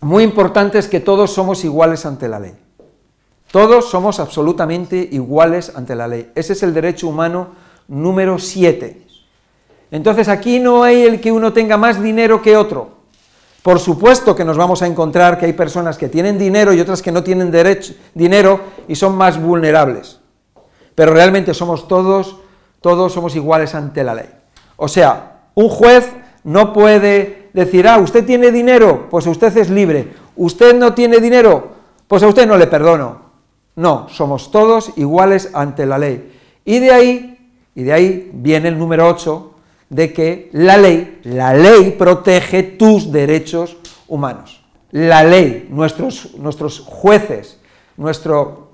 muy 0.00 0.22
importantes 0.22 0.86
es 0.86 0.90
que 0.90 1.00
todos 1.00 1.32
somos 1.32 1.64
iguales 1.64 2.06
ante 2.06 2.28
la 2.28 2.40
ley. 2.40 2.54
Todos 3.50 3.90
somos 3.90 4.18
absolutamente 4.18 5.08
iguales 5.12 5.72
ante 5.76 5.94
la 5.94 6.08
ley. 6.08 6.32
Ese 6.34 6.54
es 6.54 6.62
el 6.62 6.74
derecho 6.74 7.08
humano 7.08 7.48
número 7.86 8.38
7. 8.38 9.02
Entonces 9.90 10.28
aquí 10.28 10.58
no 10.58 10.82
hay 10.82 11.02
el 11.02 11.20
que 11.20 11.30
uno 11.30 11.52
tenga 11.52 11.76
más 11.76 12.02
dinero 12.02 12.42
que 12.42 12.56
otro. 12.56 13.03
Por 13.64 13.80
supuesto 13.80 14.36
que 14.36 14.44
nos 14.44 14.58
vamos 14.58 14.82
a 14.82 14.86
encontrar 14.86 15.38
que 15.38 15.46
hay 15.46 15.54
personas 15.54 15.96
que 15.96 16.10
tienen 16.10 16.36
dinero 16.36 16.74
y 16.74 16.80
otras 16.80 17.00
que 17.00 17.10
no 17.10 17.22
tienen 17.24 17.50
derecho, 17.50 17.94
dinero 18.12 18.60
y 18.88 18.94
son 18.94 19.16
más 19.16 19.40
vulnerables. 19.40 20.20
Pero 20.94 21.14
realmente 21.14 21.54
somos 21.54 21.88
todos, 21.88 22.36
todos 22.82 23.14
somos 23.14 23.34
iguales 23.34 23.74
ante 23.74 24.04
la 24.04 24.16
ley. 24.16 24.28
O 24.76 24.86
sea, 24.86 25.46
un 25.54 25.70
juez 25.70 26.12
no 26.42 26.74
puede 26.74 27.48
decir, 27.54 27.88
ah, 27.88 27.96
usted 27.96 28.26
tiene 28.26 28.52
dinero, 28.52 29.06
pues 29.08 29.26
usted 29.26 29.56
es 29.56 29.70
libre. 29.70 30.12
Usted 30.36 30.78
no 30.78 30.92
tiene 30.92 31.16
dinero, 31.16 31.68
pues 32.06 32.22
a 32.22 32.28
usted 32.28 32.46
no 32.46 32.58
le 32.58 32.66
perdono. 32.66 33.22
No, 33.76 34.10
somos 34.10 34.50
todos 34.50 34.92
iguales 34.96 35.48
ante 35.54 35.86
la 35.86 35.96
ley. 35.96 36.38
Y 36.66 36.80
de 36.80 36.92
ahí, 36.92 37.50
y 37.74 37.82
de 37.82 37.94
ahí 37.94 38.30
viene 38.34 38.68
el 38.68 38.78
número 38.78 39.08
8, 39.08 39.53
de 39.94 40.12
que 40.12 40.50
la 40.52 40.76
ley, 40.76 41.20
la 41.22 41.54
ley 41.54 41.92
protege 41.92 42.64
tus 42.64 43.12
derechos 43.12 43.76
humanos. 44.08 44.64
La 44.90 45.22
ley, 45.22 45.68
nuestros, 45.70 46.34
nuestros 46.34 46.80
jueces, 46.80 47.60
nuestro, 47.96 48.72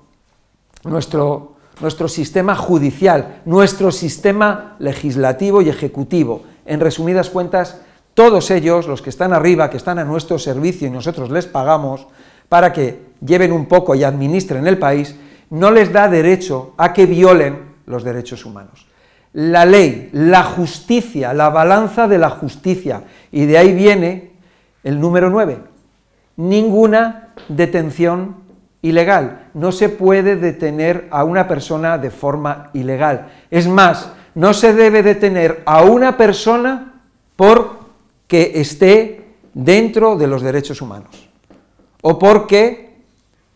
nuestro, 0.83 1.57
nuestro 1.79 2.07
sistema 2.07 2.55
judicial, 2.55 3.41
nuestro 3.45 3.91
sistema 3.91 4.75
legislativo 4.79 5.61
y 5.61 5.69
ejecutivo. 5.69 6.41
En 6.65 6.79
resumidas 6.79 7.29
cuentas, 7.29 7.81
todos 8.15 8.49
ellos, 8.49 8.87
los 8.87 9.03
que 9.03 9.11
están 9.11 9.31
arriba, 9.31 9.69
que 9.69 9.77
están 9.77 9.99
a 9.99 10.05
nuestro 10.05 10.39
servicio 10.39 10.87
y 10.87 10.91
nosotros 10.91 11.29
les 11.29 11.45
pagamos 11.45 12.07
para 12.49 12.73
que 12.73 13.11
lleven 13.23 13.51
un 13.51 13.67
poco 13.67 13.93
y 13.93 14.03
administren 14.03 14.65
el 14.65 14.79
país, 14.79 15.15
no 15.51 15.69
les 15.69 15.93
da 15.93 16.07
derecho 16.07 16.73
a 16.77 16.93
que 16.93 17.05
violen 17.05 17.75
los 17.85 18.03
derechos 18.03 18.43
humanos 18.43 18.90
la 19.33 19.65
ley, 19.65 20.09
la 20.11 20.43
justicia, 20.43 21.33
la 21.33 21.49
balanza 21.49 22.07
de 22.07 22.17
la 22.17 22.29
justicia. 22.29 23.03
Y 23.31 23.45
de 23.45 23.57
ahí 23.57 23.73
viene 23.73 24.31
el 24.83 24.99
número 24.99 25.29
9. 25.29 25.59
Ninguna 26.37 27.29
detención 27.47 28.35
ilegal. 28.81 29.49
No 29.53 29.71
se 29.71 29.89
puede 29.89 30.35
detener 30.35 31.07
a 31.11 31.23
una 31.23 31.47
persona 31.47 31.97
de 31.97 32.11
forma 32.11 32.69
ilegal. 32.73 33.29
Es 33.49 33.67
más, 33.67 34.11
no 34.35 34.53
se 34.53 34.73
debe 34.73 35.03
detener 35.03 35.61
a 35.65 35.83
una 35.83 36.17
persona 36.17 37.01
porque 37.35 38.51
esté 38.55 39.25
dentro 39.53 40.17
de 40.17 40.27
los 40.27 40.41
derechos 40.41 40.81
humanos. 40.81 41.29
O 42.01 42.17
porque 42.17 42.97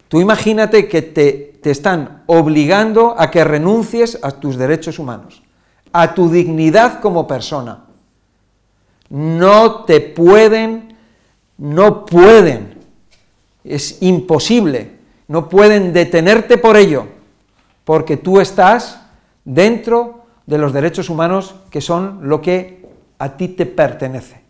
tú 0.08 0.22
imagínate 0.22 0.88
que 0.88 1.02
te, 1.02 1.58
te 1.62 1.72
están 1.72 2.24
obligando 2.28 3.16
a 3.18 3.32
que 3.32 3.44
renuncies 3.44 4.20
a 4.22 4.32
tus 4.32 4.56
derechos 4.58 5.00
humanos 5.00 5.45
a 6.02 6.14
tu 6.14 6.30
dignidad 6.30 7.00
como 7.00 7.26
persona. 7.26 7.86
No 9.10 9.86
te 9.86 10.02
pueden, 10.02 10.98
no 11.58 12.06
pueden, 12.06 12.80
es 13.64 14.02
imposible, 14.02 14.92
no 15.30 15.48
pueden 15.48 15.94
detenerte 15.94 16.58
por 16.58 16.76
ello, 16.76 17.08
porque 17.86 18.18
tú 18.18 18.42
estás 18.42 19.00
dentro 19.46 20.26
de 20.46 20.58
los 20.58 20.74
derechos 20.74 21.10
humanos 21.10 21.56
que 21.70 21.80
son 21.80 22.20
lo 22.24 22.42
que 22.42 22.86
a 23.18 23.38
ti 23.38 23.48
te 23.48 23.66
pertenece. 23.66 24.42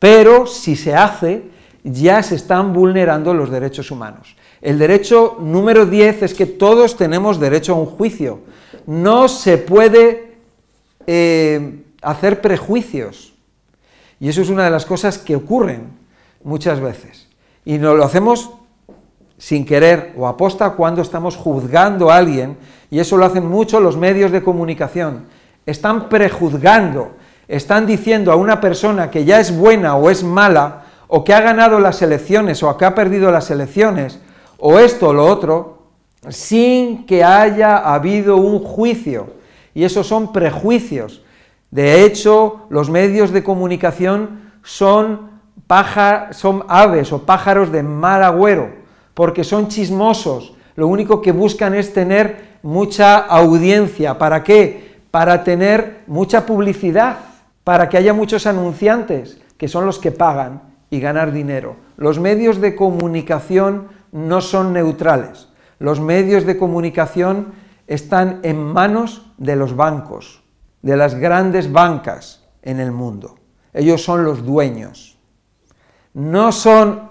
Pero 0.00 0.48
si 0.48 0.74
se 0.74 0.96
hace, 0.96 1.44
ya 1.84 2.24
se 2.24 2.34
están 2.34 2.72
vulnerando 2.72 3.32
los 3.32 3.50
derechos 3.50 3.92
humanos. 3.92 4.34
El 4.60 4.80
derecho 4.80 5.36
número 5.38 5.86
10 5.86 6.24
es 6.24 6.34
que 6.34 6.46
todos 6.46 6.96
tenemos 6.96 7.38
derecho 7.38 7.72
a 7.72 7.76
un 7.76 7.86
juicio. 7.86 8.40
No 8.86 9.28
se 9.28 9.58
puede 9.58 10.25
eh, 11.06 11.84
hacer 12.02 12.40
prejuicios. 12.40 13.34
Y 14.18 14.28
eso 14.28 14.42
es 14.42 14.48
una 14.48 14.64
de 14.64 14.70
las 14.70 14.86
cosas 14.86 15.18
que 15.18 15.36
ocurren 15.36 15.88
muchas 16.42 16.80
veces. 16.80 17.28
Y 17.64 17.78
no 17.78 17.94
lo 17.94 18.04
hacemos 18.04 18.50
sin 19.38 19.66
querer 19.66 20.14
o 20.16 20.26
aposta 20.26 20.70
cuando 20.70 21.02
estamos 21.02 21.36
juzgando 21.36 22.10
a 22.10 22.16
alguien, 22.16 22.56
y 22.90 23.00
eso 23.00 23.16
lo 23.16 23.26
hacen 23.26 23.46
mucho 23.46 23.80
los 23.80 23.96
medios 23.96 24.30
de 24.30 24.42
comunicación. 24.42 25.26
Están 25.66 26.08
prejuzgando, 26.08 27.16
están 27.48 27.86
diciendo 27.86 28.32
a 28.32 28.36
una 28.36 28.60
persona 28.60 29.10
que 29.10 29.24
ya 29.24 29.40
es 29.40 29.54
buena 29.56 29.96
o 29.96 30.08
es 30.08 30.22
mala, 30.22 30.84
o 31.08 31.22
que 31.22 31.34
ha 31.34 31.40
ganado 31.40 31.78
las 31.78 32.02
elecciones 32.02 32.62
o 32.62 32.76
que 32.76 32.84
ha 32.84 32.94
perdido 32.94 33.30
las 33.30 33.50
elecciones, 33.50 34.18
o 34.58 34.78
esto 34.78 35.08
o 35.08 35.12
lo 35.12 35.26
otro, 35.26 35.82
sin 36.28 37.06
que 37.06 37.22
haya 37.22 37.78
habido 37.78 38.36
un 38.36 38.60
juicio 38.60 39.34
y 39.76 39.84
esos 39.84 40.06
son 40.06 40.32
prejuicios. 40.32 41.22
De 41.70 42.02
hecho, 42.02 42.62
los 42.70 42.88
medios 42.88 43.30
de 43.30 43.44
comunicación 43.44 44.50
son, 44.62 45.32
son 46.30 46.64
aves 46.66 47.12
o 47.12 47.26
pájaros 47.26 47.70
de 47.70 47.82
mal 47.82 48.24
agüero, 48.24 48.70
porque 49.12 49.44
son 49.44 49.68
chismosos, 49.68 50.54
lo 50.76 50.88
único 50.88 51.20
que 51.20 51.30
buscan 51.30 51.74
es 51.74 51.92
tener 51.92 52.56
mucha 52.62 53.18
audiencia. 53.18 54.16
¿Para 54.16 54.42
qué? 54.42 54.96
Para 55.10 55.44
tener 55.44 56.04
mucha 56.06 56.46
publicidad, 56.46 57.18
para 57.62 57.90
que 57.90 57.98
haya 57.98 58.14
muchos 58.14 58.46
anunciantes, 58.46 59.42
que 59.58 59.68
son 59.68 59.84
los 59.84 59.98
que 59.98 60.10
pagan 60.10 60.62
y 60.88 61.00
ganar 61.00 61.32
dinero. 61.32 61.76
Los 61.98 62.18
medios 62.18 62.62
de 62.62 62.74
comunicación 62.74 63.88
no 64.10 64.40
son 64.40 64.72
neutrales. 64.72 65.48
Los 65.78 66.00
medios 66.00 66.46
de 66.46 66.56
comunicación 66.56 67.65
están 67.86 68.40
en 68.42 68.62
manos 68.62 69.32
de 69.38 69.56
los 69.56 69.76
bancos 69.76 70.42
de 70.86 70.96
las 70.96 71.16
grandes 71.16 71.72
bancas 71.72 72.44
en 72.62 72.78
el 72.78 72.92
mundo. 72.92 73.40
Ellos 73.74 74.04
son 74.04 74.24
los 74.24 74.46
dueños. 74.46 75.18
No 76.14 76.52
son 76.52 77.08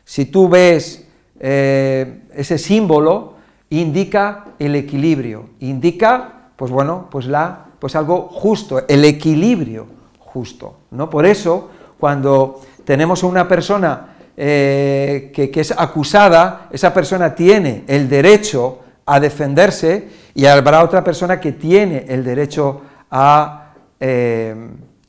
Si 0.03 0.25
tú 0.25 0.49
ves 0.49 1.07
eh, 1.39 2.23
ese 2.33 2.57
símbolo, 2.57 3.35
indica 3.69 4.45
el 4.59 4.75
equilibrio, 4.75 5.49
indica, 5.59 6.51
pues 6.55 6.71
bueno, 6.71 7.07
pues, 7.09 7.25
la, 7.25 7.65
pues 7.79 7.95
algo 7.95 8.29
justo, 8.29 8.85
el 8.87 9.05
equilibrio 9.05 9.87
justo. 10.19 10.75
¿no? 10.91 11.09
Por 11.09 11.25
eso, 11.25 11.69
cuando 11.99 12.61
tenemos 12.85 13.23
a 13.23 13.27
una 13.27 13.47
persona 13.47 14.15
eh, 14.37 15.31
que, 15.33 15.51
es 15.53 15.71
acusada, 15.71 16.67
esa 16.71 16.93
persona 16.93 17.35
tiene 17.35 17.83
el 17.87 18.07
derecho 18.07 18.79
a 19.05 19.19
defenderse 19.19 20.07
y 20.33 20.45
habrá 20.45 20.83
otra 20.83 21.03
persona 21.03 21.39
que 21.39 21.51
tiene 21.51 22.05
el 22.07 22.23
derecho 22.23 22.81
a 23.11 23.73
eh, 23.99 24.55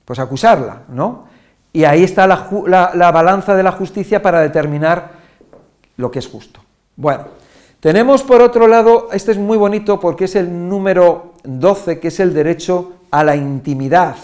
pues 0.05 0.19
acusarla, 0.19 0.83
¿no? 0.88 1.25
Y 1.73 1.85
ahí 1.85 2.05
está 2.05 2.26
la, 2.26 3.11
balanza 3.11 3.55
de 3.55 3.62
la 3.62 3.73
justicia 3.73 4.21
para 4.21 4.41
determinar 4.41 5.12
lo 5.97 6.11
que 6.11 6.19
es 6.19 6.29
justo. 6.29 6.61
Bueno, 6.97 7.25
tenemos 7.81 8.23
por 8.23 8.43
otro 8.43 8.67
lado, 8.67 9.09
este 9.12 9.33
es 9.33 9.38
muy 9.38 9.57
bonito 9.57 9.99
porque 9.99 10.26
es 10.26 10.37
el 10.37 10.69
número 10.69 11.33
12, 11.45 11.99
que 11.99 12.09
es 12.09 12.21
el 12.21 12.35
derecho 12.35 12.93
a 13.11 13.25
la 13.25 13.37
intimidad, 13.37 14.17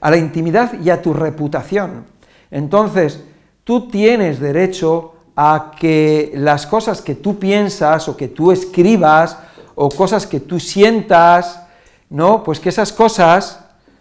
a 0.00 0.10
la 0.10 0.16
intimidad 0.16 0.78
y 0.80 0.90
a 0.90 1.02
tu 1.02 1.12
reputación. 1.12 2.04
Entonces, 2.54 3.20
tú 3.64 3.88
tienes 3.88 4.38
derecho 4.38 5.14
a 5.34 5.72
que 5.76 6.30
las 6.36 6.68
cosas 6.68 7.02
que 7.02 7.16
tú 7.16 7.36
piensas 7.36 8.08
o 8.08 8.16
que 8.16 8.28
tú 8.28 8.52
escribas 8.52 9.36
o 9.74 9.88
cosas 9.88 10.24
que 10.24 10.38
tú 10.38 10.60
sientas, 10.60 11.66
¿no? 12.08 12.44
Pues 12.44 12.60
que 12.60 12.68
esas 12.68 12.92
cosas 12.92 13.58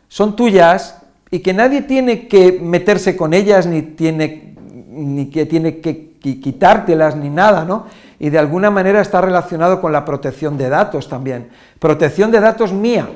son 0.07 0.35
tuyas 0.35 1.01
y 1.31 1.39
que 1.39 1.51
nadie 1.51 1.81
tiene 1.81 2.27
que 2.27 2.59
meterse 2.61 3.17
con 3.17 3.33
ellas, 3.33 3.65
ni, 3.65 3.81
tiene, 3.81 4.55
ni 4.91 5.31
que 5.31 5.47
tiene 5.47 5.79
que 5.79 6.13
quitártelas, 6.19 7.15
ni 7.15 7.31
nada, 7.31 7.65
¿no? 7.65 7.87
Y 8.19 8.29
de 8.29 8.37
alguna 8.37 8.69
manera 8.69 9.01
está 9.01 9.19
relacionado 9.19 9.81
con 9.81 9.91
la 9.91 10.05
protección 10.05 10.59
de 10.59 10.69
datos 10.69 11.09
también. 11.09 11.49
Protección 11.79 12.29
de 12.29 12.39
datos 12.39 12.71
mía. 12.71 13.09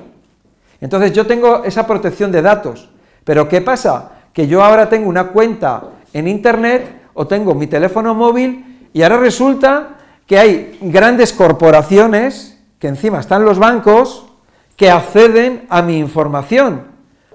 Entonces 0.82 1.14
yo 1.14 1.28
tengo 1.28 1.64
esa 1.64 1.86
protección 1.86 2.32
de 2.32 2.42
datos, 2.42 2.90
pero 3.24 3.48
¿qué 3.48 3.62
pasa? 3.62 4.17
Que 4.38 4.45
yo 4.45 4.63
ahora 4.63 4.88
tengo 4.88 5.10
una 5.10 5.30
cuenta 5.30 5.82
en 6.13 6.28
Internet 6.28 7.10
o 7.15 7.26
tengo 7.26 7.56
mi 7.56 7.65
teléfono 7.65 8.13
móvil 8.13 8.88
y 8.93 9.02
ahora 9.02 9.17
resulta 9.17 9.97
que 10.28 10.38
hay 10.38 10.78
grandes 10.80 11.34
corporaciones, 11.34 12.60
que 12.78 12.88
encima 12.88 13.19
están 13.19 13.43
los 13.43 13.58
bancos, 13.58 14.28
que 14.76 14.91
acceden 14.91 15.65
a 15.69 15.82
mi 15.82 15.97
información. 15.97 16.84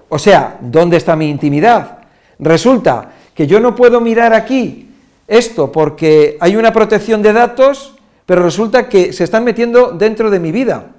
O 0.08 0.16
sea, 0.16 0.58
¿dónde 0.60 0.96
está 0.96 1.16
mi 1.16 1.28
intimidad? 1.28 1.98
Resulta 2.38 3.10
que 3.34 3.48
yo 3.48 3.58
no 3.58 3.74
puedo 3.74 4.00
mirar 4.00 4.32
aquí 4.32 4.94
esto 5.26 5.72
porque 5.72 6.36
hay 6.38 6.54
una 6.54 6.72
protección 6.72 7.20
de 7.20 7.32
datos, 7.32 7.96
pero 8.26 8.44
resulta 8.44 8.88
que 8.88 9.12
se 9.12 9.24
están 9.24 9.42
metiendo 9.42 9.90
dentro 9.90 10.30
de 10.30 10.38
mi 10.38 10.52
vida 10.52 10.92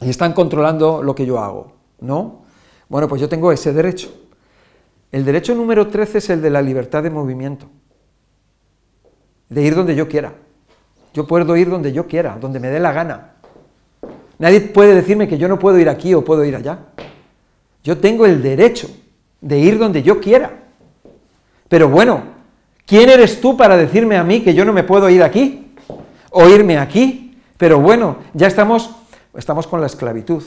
y 0.00 0.08
están 0.08 0.32
controlando 0.32 1.02
lo 1.02 1.14
que 1.14 1.26
yo 1.26 1.38
hago, 1.38 1.72
¿no? 2.00 2.40
Bueno, 2.88 3.06
pues 3.06 3.20
yo 3.20 3.28
tengo 3.28 3.52
ese 3.52 3.74
derecho. 3.74 4.10
El 5.12 5.24
derecho 5.24 5.54
número 5.54 5.88
13 5.88 6.18
es 6.18 6.30
el 6.30 6.42
de 6.42 6.50
la 6.50 6.62
libertad 6.62 7.02
de 7.02 7.10
movimiento, 7.10 7.66
de 9.48 9.62
ir 9.62 9.74
donde 9.74 9.96
yo 9.96 10.08
quiera. 10.08 10.34
Yo 11.12 11.26
puedo 11.26 11.56
ir 11.56 11.68
donde 11.68 11.92
yo 11.92 12.06
quiera, 12.06 12.38
donde 12.40 12.60
me 12.60 12.68
dé 12.68 12.78
la 12.78 12.92
gana. 12.92 13.32
Nadie 14.38 14.60
puede 14.60 14.94
decirme 14.94 15.26
que 15.26 15.38
yo 15.38 15.48
no 15.48 15.58
puedo 15.58 15.78
ir 15.78 15.88
aquí 15.88 16.14
o 16.14 16.24
puedo 16.24 16.44
ir 16.44 16.54
allá. 16.54 16.78
Yo 17.82 17.98
tengo 17.98 18.26
el 18.26 18.42
derecho 18.42 18.88
de 19.40 19.58
ir 19.58 19.78
donde 19.78 20.02
yo 20.02 20.20
quiera. 20.20 20.50
Pero 21.68 21.88
bueno, 21.88 22.22
¿quién 22.86 23.08
eres 23.08 23.40
tú 23.40 23.56
para 23.56 23.76
decirme 23.76 24.16
a 24.16 24.24
mí 24.24 24.42
que 24.42 24.54
yo 24.54 24.64
no 24.64 24.72
me 24.72 24.84
puedo 24.84 25.10
ir 25.10 25.22
aquí 25.22 25.72
o 26.30 26.48
irme 26.48 26.78
aquí? 26.78 27.38
Pero 27.56 27.80
bueno, 27.80 28.18
ya 28.32 28.46
estamos, 28.46 28.94
estamos 29.34 29.66
con 29.66 29.80
la 29.80 29.86
esclavitud. 29.86 30.42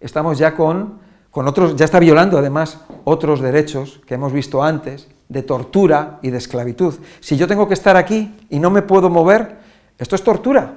Estamos 0.00 0.38
ya 0.38 0.54
con, 0.54 0.98
con 1.30 1.46
otros, 1.46 1.76
ya 1.76 1.84
está 1.84 1.98
violando 1.98 2.38
además 2.38 2.80
otros 3.04 3.40
derechos 3.40 4.00
que 4.06 4.14
hemos 4.14 4.32
visto 4.32 4.62
antes, 4.62 5.08
de 5.28 5.42
tortura 5.42 6.18
y 6.22 6.30
de 6.30 6.38
esclavitud. 6.38 6.94
Si 7.20 7.36
yo 7.36 7.46
tengo 7.46 7.68
que 7.68 7.74
estar 7.74 7.96
aquí 7.96 8.34
y 8.48 8.58
no 8.58 8.70
me 8.70 8.82
puedo 8.82 9.10
mover, 9.10 9.58
esto 9.98 10.14
es 10.16 10.22
tortura. 10.22 10.74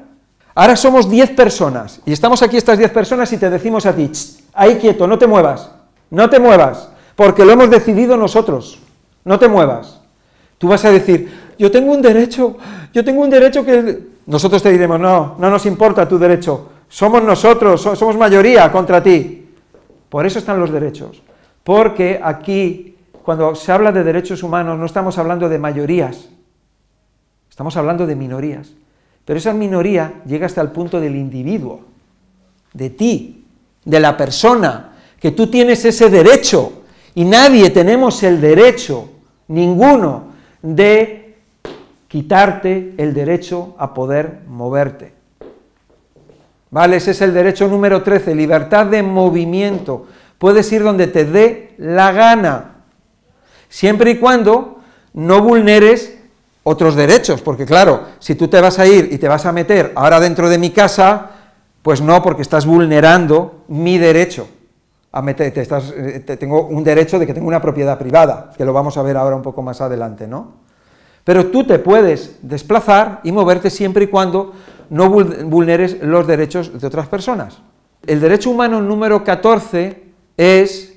Ahora 0.54 0.76
somos 0.76 1.10
10 1.10 1.32
personas 1.32 2.02
y 2.06 2.12
estamos 2.12 2.42
aquí 2.42 2.58
estas 2.58 2.78
10 2.78 2.92
personas 2.92 3.32
y 3.32 3.38
te 3.38 3.50
decimos 3.50 3.86
a 3.86 3.96
ti, 3.96 4.12
ahí 4.54 4.76
quieto, 4.76 5.08
no 5.08 5.18
te 5.18 5.26
muevas, 5.28 5.72
no 6.10 6.30
te 6.30 6.40
muevas, 6.40 6.90
porque 7.16 7.46
lo 7.46 7.54
hemos 7.54 7.70
decidido 7.70 8.18
nosotros, 8.18 8.80
no 9.24 9.40
te 9.40 9.48
muevas. 9.48 10.02
Tú 10.58 10.68
vas 10.68 10.84
a 10.84 10.92
decir, 10.92 11.54
yo 11.58 11.72
tengo 11.72 11.94
un 11.94 12.02
derecho, 12.02 12.58
yo 12.94 13.04
tengo 13.04 13.22
un 13.22 13.30
derecho 13.30 13.66
que... 13.66 14.12
Nosotros 14.24 14.62
te 14.62 14.72
diremos, 14.72 15.00
no, 15.00 15.36
no 15.40 15.50
nos 15.50 15.66
importa 15.66 16.08
tu 16.08 16.20
derecho, 16.20 16.70
somos 16.88 17.24
nosotros, 17.24 17.82
somos 17.82 18.16
mayoría 18.16 18.72
contra 18.72 19.02
ti. 19.02 19.41
Por 20.12 20.26
eso 20.26 20.40
están 20.40 20.60
los 20.60 20.74
derechos, 20.74 21.24
porque 21.64 22.20
aquí, 22.22 22.98
cuando 23.24 23.56
se 23.56 23.72
habla 23.72 23.94
de 23.94 24.04
derechos 24.04 24.44
humanos, 24.44 24.78
no 24.78 24.86
estamos 24.86 25.18
hablando 25.18 25.48
de 25.48 25.58
mayorías, 25.58 26.28
estamos 27.50 27.78
hablando 27.78 28.06
de 28.06 28.18
minorías. 28.18 28.74
Pero 29.24 29.40
esa 29.40 29.54
minoría 29.54 30.16
llega 30.26 30.48
hasta 30.48 30.60
el 30.60 30.72
punto 30.72 31.00
del 31.00 31.16
individuo, 31.16 31.86
de 32.74 32.90
ti, 32.90 33.46
de 33.86 34.00
la 34.02 34.18
persona, 34.18 34.98
que 35.18 35.32
tú 35.32 35.48
tienes 35.48 35.86
ese 35.86 36.10
derecho 36.10 36.84
y 37.16 37.24
nadie 37.24 37.70
tenemos 37.70 38.22
el 38.24 38.42
derecho, 38.42 39.10
ninguno, 39.48 40.26
de 40.62 41.38
quitarte 42.10 42.96
el 42.98 43.14
derecho 43.14 43.76
a 43.78 43.94
poder 43.94 44.42
moverte. 44.46 45.21
¿Vale? 46.72 46.96
Ese 46.96 47.12
es 47.12 47.22
el 47.22 47.34
derecho 47.34 47.68
número 47.68 48.02
13, 48.02 48.34
libertad 48.34 48.86
de 48.86 49.04
movimiento. 49.04 50.08
Puedes 50.38 50.72
ir 50.72 50.84
donde 50.84 51.08
te 51.08 51.26
dé 51.26 51.76
la 51.78 52.14
gana, 52.14 52.76
siempre 53.70 54.12
y 54.12 54.18
cuando 54.18 54.80
no 55.14 55.42
vulneres 55.42 56.18
otros 56.64 56.96
derechos, 56.96 57.42
porque 57.42 57.66
claro, 57.66 58.04
si 58.20 58.36
tú 58.36 58.48
te 58.48 58.62
vas 58.62 58.80
a 58.80 58.88
ir 58.88 59.10
y 59.12 59.18
te 59.18 59.28
vas 59.28 59.46
a 59.46 59.52
meter 59.52 59.92
ahora 59.96 60.20
dentro 60.20 60.48
de 60.50 60.58
mi 60.58 60.70
casa, 60.70 61.32
pues 61.82 62.02
no, 62.02 62.22
porque 62.22 62.42
estás 62.42 62.66
vulnerando 62.66 63.64
mi 63.68 63.98
derecho 63.98 64.48
a 65.12 65.22
meterte, 65.22 65.62
estás, 65.62 65.94
eh, 65.96 66.20
tengo 66.40 66.68
un 66.68 66.84
derecho 66.84 67.20
de 67.20 67.28
que 67.28 67.34
tengo 67.34 67.48
una 67.48 67.62
propiedad 67.62 67.98
privada, 67.98 68.52
que 68.56 68.64
lo 68.64 68.72
vamos 68.72 68.98
a 68.98 69.02
ver 69.02 69.18
ahora 69.18 69.36
un 69.36 69.42
poco 69.42 69.62
más 69.62 69.82
adelante, 69.82 70.26
¿no? 70.26 70.54
Pero 71.24 71.48
tú 71.48 71.66
te 71.66 71.80
puedes 71.80 72.40
desplazar 72.42 73.20
y 73.24 73.32
moverte 73.32 73.70
siempre 73.70 74.06
y 74.06 74.08
cuando 74.08 74.54
no 74.92 75.10
vulneres 75.10 75.98
los 76.02 76.28
derechos 76.28 76.80
de 76.80 76.86
otras 76.86 77.08
personas. 77.08 77.60
El 78.06 78.22
derecho 78.22 78.52
humano 78.52 78.82
número 78.82 79.24
14 79.24 80.04
es 80.38 80.94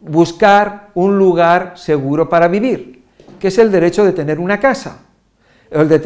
buscar 0.00 0.90
un 0.94 1.18
lugar 1.18 1.72
seguro 1.76 2.28
para 2.28 2.48
vivir 2.48 3.02
que 3.42 3.48
es 3.48 3.58
el 3.58 3.72
derecho 3.72 4.04
de 4.04 4.12
tener 4.12 4.38
una 4.38 4.60
casa. 4.60 4.98
el 5.68 5.88
de, 5.88 5.98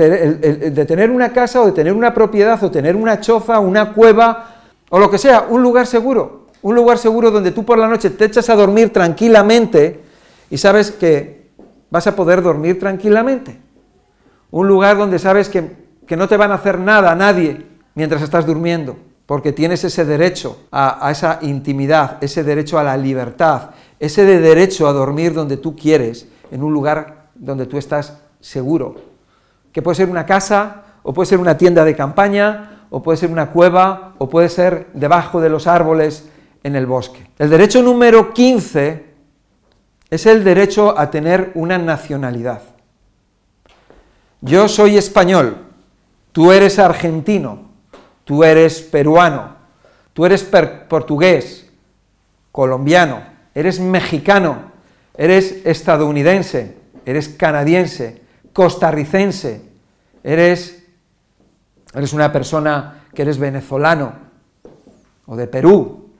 tener 0.87 1.11
una 1.11 1.35
casa 1.35 1.61
o 1.61 1.67
de 1.67 1.73
tener 1.73 1.93
una 1.93 2.15
propiedad 2.15 2.65
o 2.65 2.71
tener 2.71 2.97
una 2.97 3.21
choza, 3.21 3.61
una 3.61 3.93
cueva 3.93 4.63
o 4.89 4.99
lo 4.99 5.11
que 5.11 5.19
sea, 5.19 5.45
un 5.51 5.63
lugar 5.63 5.87
seguro, 5.87 6.47
un 6.63 6.75
lugar 6.75 6.97
seguro 6.97 7.31
donde 7.31 7.51
tú 7.51 7.63
por 7.63 7.77
la 7.77 7.89
noche 7.89 8.09
te 8.09 8.25
echas 8.25 8.49
a 8.49 8.55
dormir 8.55 8.91
tranquilamente 8.91 10.01
y 10.49 10.57
sabes 10.57 10.93
que 10.93 11.51
vas 11.91 12.07
a 12.07 12.17
poder 12.17 12.41
dormir 12.41 12.79
tranquilamente. 12.79 13.61
Un 14.51 14.67
lugar 14.67 14.97
donde 14.97 15.19
sabes 15.19 15.51
que, 15.51 15.77
que 16.07 16.16
no 16.16 16.29
te 16.29 16.37
van 16.37 16.53
a 16.53 16.55
hacer 16.55 16.79
nada 16.79 17.12
a 17.12 17.14
nadie 17.14 17.66
mientras 17.95 18.23
estás 18.23 18.47
durmiendo, 18.47 18.97
porque 19.27 19.53
tienes 19.53 19.83
ese 19.85 20.05
derecho 20.05 20.66
a, 20.71 21.11
esa 21.11 21.40
intimidad, 21.42 22.19
ese 22.21 22.45
derecho 22.45 22.79
a 22.79 22.85
la 22.85 22.97
libertad, 22.97 23.71
ese 23.99 24.25
de 24.25 24.38
derecho 24.38 24.87
a 24.87 24.92
dormir 24.92 25.35
donde 25.35 25.57
tú 25.57 25.75
quieres, 25.75 26.29
en 26.51 26.62
un 26.62 26.73
lugar 26.73 27.27
donde 27.35 27.66
tú 27.66 27.77
estás 27.77 28.19
seguro, 28.40 28.97
que 29.73 29.83
puede 29.83 29.97
ser 29.97 30.09
una 30.09 30.27
casa, 30.27 30.83
o 31.03 31.12
puede 31.12 31.27
ser 31.27 31.38
una 31.38 31.59
tienda 31.59 31.85
de 31.85 31.97
campaña, 31.97 32.87
o 32.90 33.03
puede 33.03 33.19
ser 33.19 33.31
una 33.31 33.51
cueva, 33.51 34.14
o 34.19 34.29
puede 34.29 34.49
ser 34.49 34.88
debajo 34.95 35.40
de 35.40 35.49
los 35.49 35.66
árboles 35.66 36.29
en 36.62 36.77
el 36.77 36.87
bosque. 36.87 37.27
El 37.38 37.51
derecho 37.51 37.83
número 37.83 38.33
15 38.33 39.07
es 40.11 40.27
el 40.27 40.45
derecho 40.45 40.99
a 40.99 41.11
tener 41.11 41.53
una 41.55 41.79
nacionalidad. 41.79 42.62
Yo 44.40 44.69
soy 44.69 44.97
español, 44.97 45.66
tú 46.37 46.53
eres 46.53 46.79
argentino, 46.79 47.61
tú 48.25 48.44
eres 48.44 48.83
peruano, 48.83 49.57
tú 50.12 50.27
eres 50.27 50.44
portugués, 50.44 51.66
colombiano, 52.53 53.22
eres 53.55 53.81
mexicano, 53.81 54.70
eres 55.16 55.64
estadounidense, 55.64 56.77
eres 57.07 57.31
canadiense, 57.31 58.20
costarricense, 58.53 59.62
eres, 60.22 60.85
eres 61.94 62.12
una 62.12 62.31
persona 62.31 63.07
que 63.14 63.22
eres 63.22 63.38
venezolano, 63.38 64.12
o 65.25 65.37
de 65.37 65.46
Perú, 65.46 66.11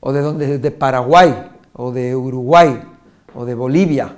o 0.00 0.12
de, 0.12 0.20
donde, 0.20 0.58
de 0.58 0.70
Paraguay, 0.70 1.52
o 1.72 1.90
de 1.90 2.14
Uruguay, 2.14 2.82
o 3.34 3.46
de 3.46 3.54
Bolivia, 3.54 4.14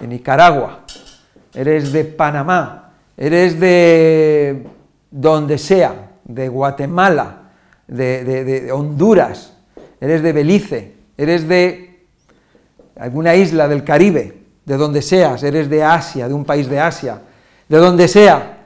de 0.00 0.06
Nicaragua, 0.06 0.86
eres 1.52 1.92
de 1.92 2.06
Panamá, 2.06 2.89
eres 3.20 3.60
de 3.60 4.64
donde 5.10 5.58
sea, 5.58 6.12
de 6.24 6.48
Guatemala, 6.48 7.50
de, 7.86 8.70
Honduras, 8.72 9.56
eres 10.00 10.22
de 10.22 10.32
Belice, 10.32 10.94
eres 11.18 11.46
de 11.46 12.06
alguna 12.96 13.36
isla 13.36 13.68
del 13.68 13.84
Caribe, 13.84 14.38
de 14.64 14.76
donde 14.76 15.02
seas, 15.02 15.42
eres 15.42 15.68
de 15.68 15.84
Asia, 15.84 16.28
de 16.28 16.34
un 16.34 16.46
país 16.46 16.68
de 16.70 16.80
Asia, 16.80 17.20
de 17.68 17.76
donde 17.76 18.08
sea, 18.08 18.62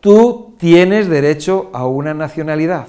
tú 0.00 0.54
tienes 0.56 1.08
derecho 1.08 1.70
a 1.72 1.86
una 1.88 2.14
nacionalidad. 2.14 2.86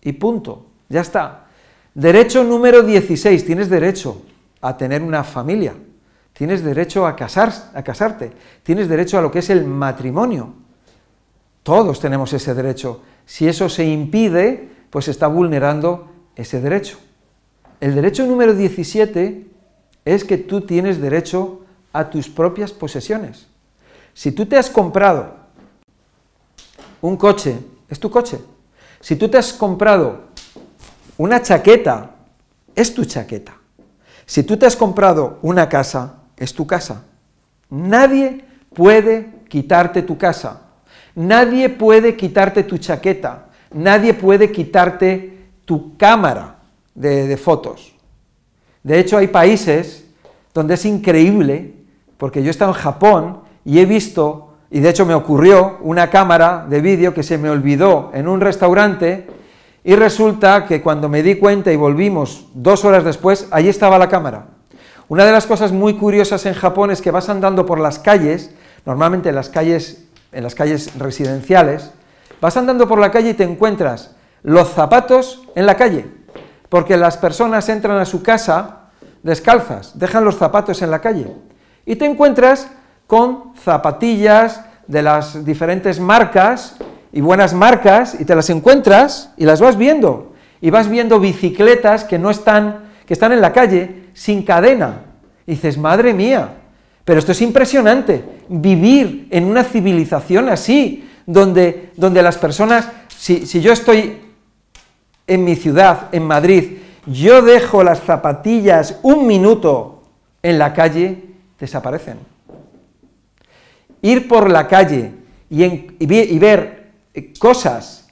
Y 0.00 0.12
punto, 0.12 0.68
ya 0.88 1.02
está. 1.02 1.46
Derecho 1.92 2.44
número 2.44 2.82
16, 2.82 3.44
tienes 3.44 3.68
derecho 3.68 4.22
a 4.62 4.74
tener 4.74 5.02
una 5.02 5.22
familia, 5.22 5.74
tienes 6.32 6.64
derecho 6.64 7.06
a, 7.06 7.10
a 7.10 7.16
casarte, 7.16 8.32
tienes 8.62 8.88
derecho 8.88 9.18
a 9.18 9.22
lo 9.22 9.30
que 9.30 9.40
es 9.40 9.50
el 9.50 9.64
matrimonio. 9.64 10.54
Todos 11.62 12.00
tenemos 12.00 12.32
ese 12.32 12.54
derecho. 12.54 13.02
Si 13.24 13.46
eso 13.46 13.68
se 13.68 13.84
impide, 13.84 14.68
pues 14.90 15.08
está 15.08 15.26
vulnerando 15.26 16.10
ese 16.34 16.60
derecho. 16.60 16.98
El 17.80 17.94
derecho 17.94 18.26
número 18.26 18.54
17 18.54 19.46
es 20.04 20.24
que 20.24 20.38
tú 20.38 20.62
tienes 20.62 21.00
derecho 21.00 21.60
a 21.92 22.10
tus 22.10 22.28
propias 22.28 22.72
posesiones. 22.72 23.46
Si 24.14 24.32
tú 24.32 24.46
te 24.46 24.56
has 24.56 24.70
comprado 24.70 25.34
un 27.00 27.16
coche, 27.16 27.58
es 27.88 27.98
tu 27.98 28.10
coche. 28.10 28.38
Si 29.00 29.16
tú 29.16 29.28
te 29.28 29.38
has 29.38 29.52
comprado 29.52 30.24
una 31.18 31.42
chaqueta, 31.42 32.10
es 32.74 32.94
tu 32.94 33.04
chaqueta. 33.04 33.54
Si 34.26 34.42
tú 34.44 34.56
te 34.56 34.66
has 34.66 34.76
comprado 34.76 35.38
una 35.42 35.68
casa, 35.68 36.21
es 36.42 36.54
tu 36.54 36.66
casa. 36.66 37.04
Nadie 37.70 38.44
puede 38.74 39.28
quitarte 39.48 40.02
tu 40.02 40.18
casa. 40.18 40.62
Nadie 41.14 41.68
puede 41.68 42.16
quitarte 42.16 42.64
tu 42.64 42.78
chaqueta. 42.78 43.46
Nadie 43.72 44.12
puede 44.12 44.50
quitarte 44.50 45.38
tu 45.64 45.96
cámara 45.96 46.56
de, 46.94 47.36
fotos. 47.36 47.94
De 48.82 48.98
hecho, 48.98 49.16
hay 49.18 49.28
países 49.28 50.04
donde 50.52 50.74
es 50.74 50.84
increíble, 50.84 51.74
porque 52.18 52.42
yo 52.42 52.48
he 52.48 52.50
estado 52.50 52.72
en 52.72 52.78
Japón 52.78 53.40
y 53.64 53.78
he 53.78 53.86
visto, 53.86 54.54
y 54.70 54.80
de 54.80 54.90
hecho 54.90 55.06
me 55.06 55.14
ocurrió, 55.14 55.78
una 55.80 56.10
cámara 56.10 56.66
de 56.68 56.80
vídeo 56.80 57.14
que 57.14 57.22
se 57.22 57.38
me 57.38 57.50
olvidó 57.50 58.10
en 58.14 58.26
un 58.26 58.40
restaurante 58.40 59.28
y 59.84 59.94
resulta 59.94 60.66
que 60.66 60.82
cuando 60.82 61.08
me 61.08 61.22
di 61.22 61.36
cuenta 61.36 61.72
y 61.72 61.76
volvimos 61.76 62.46
dos 62.54 62.84
horas 62.84 63.04
después, 63.04 63.48
allí 63.50 63.68
estaba 63.68 63.98
la 63.98 64.08
cámara. 64.08 64.51
Una 65.12 65.26
de 65.26 65.32
las 65.32 65.46
cosas 65.46 65.72
muy 65.72 65.96
curiosas 65.98 66.46
en 66.46 66.54
Japón 66.54 66.90
es 66.90 67.02
que 67.02 67.10
vas 67.10 67.28
andando 67.28 67.66
por 67.66 67.78
las 67.78 67.98
calles, 67.98 68.54
normalmente 68.86 69.28
en 69.28 69.34
las 69.34 69.50
calles, 69.50 70.06
en 70.32 70.42
las 70.42 70.54
calles 70.54 70.98
residenciales, 70.98 71.90
vas 72.40 72.56
andando 72.56 72.88
por 72.88 72.98
la 72.98 73.10
calle 73.10 73.28
y 73.28 73.34
te 73.34 73.44
encuentras 73.44 74.16
los 74.42 74.70
zapatos 74.70 75.42
en 75.54 75.66
la 75.66 75.76
calle 75.76 76.06
porque 76.70 76.96
las 76.96 77.18
personas 77.18 77.68
entran 77.68 77.98
a 77.98 78.06
su 78.06 78.22
casa 78.22 78.88
descalzas, 79.22 79.98
dejan 79.98 80.24
los 80.24 80.38
zapatos 80.38 80.80
en 80.80 80.90
la 80.90 81.02
calle 81.02 81.30
y 81.84 81.96
te 81.96 82.06
encuentras 82.06 82.70
con 83.06 83.52
zapatillas 83.62 84.64
de 84.86 85.02
las 85.02 85.44
diferentes 85.44 86.00
marcas 86.00 86.76
y 87.12 87.20
buenas 87.20 87.52
marcas 87.52 88.18
y 88.18 88.24
te 88.24 88.34
las 88.34 88.48
encuentras 88.48 89.30
y 89.36 89.44
las 89.44 89.60
vas 89.60 89.76
viendo 89.76 90.32
y 90.62 90.70
vas 90.70 90.88
viendo 90.88 91.20
bicicletas 91.20 92.04
que 92.04 92.18
no 92.18 92.30
están 92.30 92.91
están 93.12 93.32
en 93.32 93.40
la 93.40 93.52
calle 93.52 94.04
sin 94.12 94.42
cadena. 94.42 95.02
Y 95.46 95.52
dices, 95.52 95.78
"Madre 95.78 96.14
mía, 96.14 96.54
pero 97.04 97.18
esto 97.18 97.32
es 97.32 97.42
impresionante, 97.42 98.24
vivir 98.48 99.28
en 99.30 99.44
una 99.44 99.64
civilización 99.64 100.48
así, 100.48 101.08
donde, 101.26 101.90
donde 101.96 102.22
las 102.22 102.38
personas, 102.38 102.88
si, 103.08 103.46
si 103.46 103.60
yo 103.60 103.72
estoy 103.72 104.20
en 105.26 105.44
mi 105.44 105.56
ciudad, 105.56 106.08
en 106.12 106.24
Madrid, 106.24 106.78
yo 107.06 107.42
dejo 107.42 107.82
las 107.82 108.00
zapatillas 108.00 108.98
un 109.02 109.26
minuto 109.26 110.02
en 110.42 110.58
la 110.58 110.72
calle, 110.72 111.24
desaparecen. 111.58 112.18
Ir 114.02 114.28
por 114.28 114.50
la 114.50 114.66
calle 114.66 115.12
y, 115.48 116.38
ver 116.38 116.92
eh, 117.14 117.32
cosas 117.38 118.08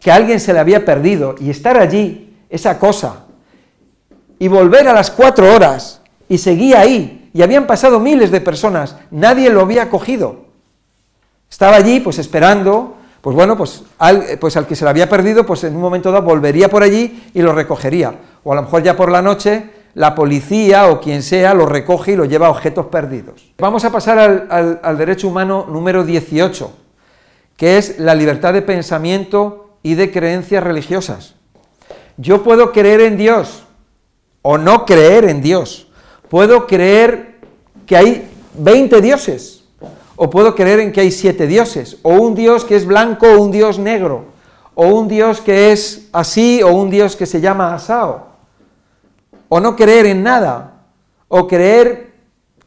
que 0.00 0.10
a 0.10 0.14
alguien 0.14 0.40
se 0.40 0.52
le 0.52 0.58
había 0.58 0.84
perdido 0.84 1.34
y 1.38 1.50
estar 1.50 1.78
allí, 1.78 2.34
esa 2.48 2.78
cosa, 2.78 3.26
y 4.40 4.48
volver 4.48 4.88
a 4.88 4.92
las 4.92 5.12
cuatro 5.12 5.54
horas 5.54 6.00
y 6.28 6.38
seguía 6.38 6.80
ahí, 6.80 7.30
y 7.32 7.42
habían 7.42 7.68
pasado 7.68 8.00
miles 8.00 8.32
de 8.32 8.40
personas, 8.40 8.96
nadie 9.12 9.50
lo 9.50 9.60
había 9.60 9.88
cogido. 9.88 10.46
Estaba 11.48 11.76
allí 11.76 12.00
pues 12.00 12.18
esperando 12.18 12.96
pues 13.20 13.36
bueno, 13.36 13.56
pues 13.56 13.82
al, 13.98 14.38
pues 14.40 14.56
al 14.56 14.66
que 14.66 14.74
se 14.74 14.84
lo 14.84 14.90
había 14.90 15.08
perdido, 15.08 15.44
pues 15.44 15.64
en 15.64 15.74
un 15.74 15.82
momento 15.82 16.10
dado 16.10 16.24
volvería 16.24 16.70
por 16.70 16.82
allí 16.82 17.30
y 17.34 17.42
lo 17.42 17.52
recogería. 17.52 18.14
O 18.44 18.52
a 18.52 18.56
lo 18.56 18.62
mejor 18.62 18.82
ya 18.82 18.96
por 18.96 19.12
la 19.12 19.20
noche 19.20 19.70
la 19.94 20.14
policía 20.14 20.86
o 20.86 21.00
quien 21.00 21.22
sea 21.22 21.52
lo 21.52 21.66
recoge 21.66 22.12
y 22.12 22.16
lo 22.16 22.24
lleva 22.24 22.46
a 22.46 22.50
objetos 22.50 22.86
perdidos. 22.86 23.52
Vamos 23.58 23.84
a 23.84 23.92
pasar 23.92 24.48
al, 24.50 24.98
derecho 24.98 25.28
humano 25.28 25.66
número 25.68 26.04
18, 26.04 26.72
que 27.56 27.76
es 27.76 27.98
la 27.98 28.14
libertad 28.14 28.54
de 28.54 28.62
pensamiento 28.62 29.76
y 29.82 29.94
de 29.94 30.10
creencias 30.10 30.64
religiosas. 30.64 31.34
Yo 32.16 32.42
puedo 32.42 32.72
creer 32.72 33.00
en 33.00 33.16
Dios 33.18 33.64
o 34.42 34.58
no 34.58 34.86
creer 34.86 35.24
en 35.24 35.42
Dios. 35.42 35.88
Puedo 36.28 36.66
creer 36.66 37.40
que 37.86 37.96
hay 37.96 38.28
20 38.54 39.00
dioses 39.00 39.60
o 40.22 40.28
puedo 40.28 40.54
creer 40.54 40.80
en 40.80 40.92
que 40.92 41.00
hay 41.00 41.10
siete 41.10 41.46
dioses, 41.46 41.96
o 42.02 42.10
un 42.10 42.34
dios 42.34 42.66
que 42.66 42.76
es 42.76 42.84
blanco 42.84 43.26
o 43.26 43.40
un 43.40 43.50
dios 43.50 43.78
negro, 43.78 44.26
o 44.74 44.88
un 44.88 45.08
dios 45.08 45.40
que 45.40 45.72
es 45.72 46.10
así 46.12 46.62
o 46.62 46.74
un 46.74 46.90
dios 46.90 47.16
que 47.16 47.24
se 47.24 47.40
llama 47.40 47.72
asao, 47.72 48.26
o 49.48 49.60
no 49.60 49.76
creer 49.76 50.04
en 50.04 50.22
nada, 50.22 50.82
o 51.26 51.46
creer 51.46 52.12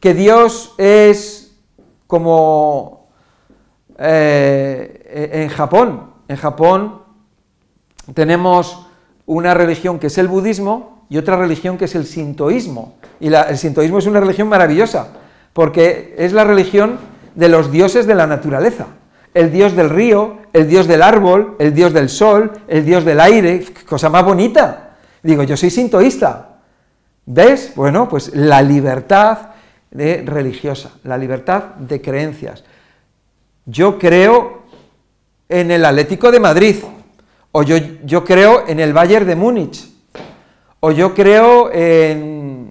que 0.00 0.14
Dios 0.14 0.74
es 0.78 1.56
como 2.08 3.06
eh, 3.98 5.30
en 5.32 5.48
Japón. 5.48 6.10
En 6.26 6.36
Japón 6.36 7.02
tenemos 8.14 8.84
una 9.26 9.54
religión 9.54 10.00
que 10.00 10.08
es 10.08 10.18
el 10.18 10.26
budismo 10.26 10.93
y 11.14 11.16
otra 11.16 11.36
religión 11.36 11.78
que 11.78 11.84
es 11.84 11.94
el 11.94 12.06
sintoísmo. 12.06 12.96
Y 13.20 13.32
el 13.32 13.56
sintoísmo 13.56 13.98
es 13.98 14.06
una 14.06 14.18
religión 14.18 14.48
maravillosa, 14.48 15.10
porque 15.52 16.12
es 16.18 16.32
la 16.32 16.42
religión 16.42 16.98
de 17.36 17.48
los 17.48 17.70
dioses 17.70 18.08
de 18.08 18.16
la 18.16 18.26
naturaleza. 18.26 18.86
El 19.32 19.52
dios 19.52 19.76
del 19.76 19.90
río, 19.90 20.38
el 20.52 20.68
dios 20.68 20.88
del 20.88 21.02
árbol, 21.02 21.54
el 21.60 21.72
dios 21.72 21.92
del 21.92 22.08
sol, 22.08 22.50
el 22.66 22.84
dios 22.84 23.04
del 23.04 23.20
aire, 23.20 23.64
cosa 23.88 24.08
más 24.08 24.24
bonita. 24.24 24.96
Digo, 25.22 25.44
yo 25.44 25.56
soy 25.56 25.70
sintoísta. 25.70 26.56
¿Ves? 27.26 27.74
Bueno, 27.76 28.08
pues 28.08 28.34
la 28.34 28.60
libertad 28.60 29.50
religiosa, 29.92 30.94
la 31.04 31.16
libertad 31.16 31.76
de 31.76 32.02
creencias. 32.02 32.64
yo 33.66 34.00
creo 34.00 34.64
en 35.48 35.70
el 35.70 35.84
Atlético 35.84 36.32
de 36.32 36.40
Madrid, 36.40 36.74
o 37.52 37.62
yo, 37.62 37.76
yo 38.04 38.24
creo 38.24 38.66
en 38.66 38.80
el 38.80 38.92
Bayern 38.92 39.28
de 39.28 39.36
Múnich, 39.36 39.93
o 40.86 40.92
yo 40.92 41.14
creo 41.14 41.72
en, 41.72 42.70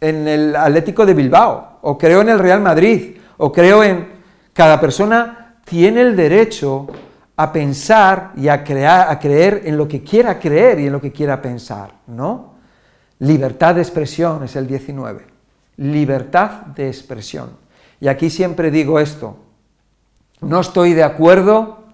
el 0.00 0.54
Atlético 0.54 1.06
de 1.06 1.14
Bilbao, 1.14 1.78
o 1.80 1.96
creo 1.96 2.20
en 2.20 2.28
el 2.28 2.38
Real 2.38 2.60
Madrid, 2.60 3.16
o 3.38 3.50
creo 3.50 3.82
en... 3.82 4.06
Cada 4.52 4.78
persona 4.78 5.56
tiene 5.64 6.02
el 6.02 6.14
derecho 6.14 6.86
a 7.36 7.50
pensar 7.50 8.32
y 8.36 8.48
a, 8.48 8.52
a 8.52 9.18
creer 9.18 9.62
en 9.64 9.78
lo 9.78 9.88
que 9.88 10.02
quiera 10.02 10.38
creer 10.38 10.78
y 10.78 10.88
en 10.88 10.92
lo 10.92 11.00
que 11.00 11.10
quiera 11.10 11.40
pensar, 11.40 11.92
¿no? 12.08 12.56
Libertad 13.20 13.76
de 13.76 13.80
expresión 13.80 14.44
es 14.44 14.54
el 14.54 14.66
19. 14.66 15.24
Libertad 15.78 16.50
de 16.76 16.88
expresión. 16.88 17.52
Y 17.98 18.08
aquí 18.08 18.28
siempre 18.28 18.70
digo 18.70 19.00
esto, 19.00 19.38
no 20.42 20.60
estoy 20.60 20.92
de 20.92 21.02
acuerdo 21.02 21.84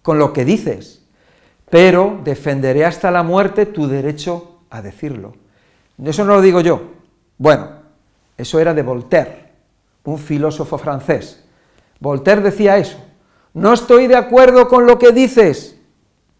con 0.00 0.18
lo 0.18 0.32
que 0.32 0.46
dices, 0.46 1.02
pero 1.68 2.18
defenderé 2.24 2.86
hasta 2.86 3.10
la 3.10 3.22
muerte 3.22 3.66
tu 3.66 3.88
derecho 3.88 4.51
a 4.72 4.82
decirlo. 4.82 5.34
Eso 6.02 6.24
no 6.24 6.34
lo 6.34 6.40
digo 6.42 6.60
yo. 6.60 6.82
Bueno, 7.38 7.68
eso 8.36 8.58
era 8.58 8.74
de 8.74 8.82
Voltaire, 8.82 9.50
un 10.04 10.18
filósofo 10.18 10.78
francés. 10.78 11.44
Voltaire 12.00 12.40
decía 12.40 12.78
eso. 12.78 12.98
No 13.54 13.74
estoy 13.74 14.06
de 14.06 14.16
acuerdo 14.16 14.66
con 14.66 14.86
lo 14.86 14.98
que 14.98 15.12
dices, 15.12 15.78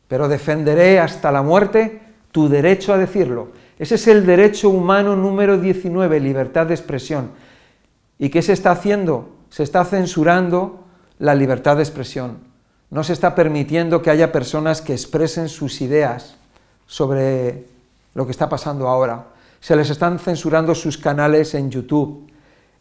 pero 0.08 0.28
defenderé 0.28 0.98
hasta 0.98 1.30
la 1.30 1.42
muerte 1.42 2.00
tu 2.32 2.48
derecho 2.48 2.94
a 2.94 2.98
decirlo. 2.98 3.52
Ese 3.78 3.96
es 3.96 4.08
el 4.08 4.24
derecho 4.24 4.70
humano 4.70 5.14
número 5.14 5.58
19, 5.58 6.18
libertad 6.18 6.66
de 6.66 6.74
expresión. 6.74 7.30
¿Y 8.18 8.30
qué 8.30 8.40
se 8.40 8.54
está 8.54 8.70
haciendo? 8.70 9.36
Se 9.50 9.62
está 9.62 9.84
censurando 9.84 10.84
la 11.18 11.34
libertad 11.34 11.76
de 11.76 11.82
expresión. 11.82 12.38
No 12.88 13.04
se 13.04 13.12
está 13.12 13.34
permitiendo 13.34 14.00
que 14.00 14.10
haya 14.10 14.32
personas 14.32 14.80
que 14.80 14.92
expresen 14.92 15.48
sus 15.50 15.82
ideas 15.82 16.36
sobre 16.86 17.71
lo 18.14 18.24
que 18.24 18.32
está 18.32 18.48
pasando 18.48 18.88
ahora. 18.88 19.28
Se 19.60 19.76
les 19.76 19.90
están 19.90 20.18
censurando 20.18 20.74
sus 20.74 20.98
canales 20.98 21.54
en 21.54 21.70
YouTube, 21.70 22.30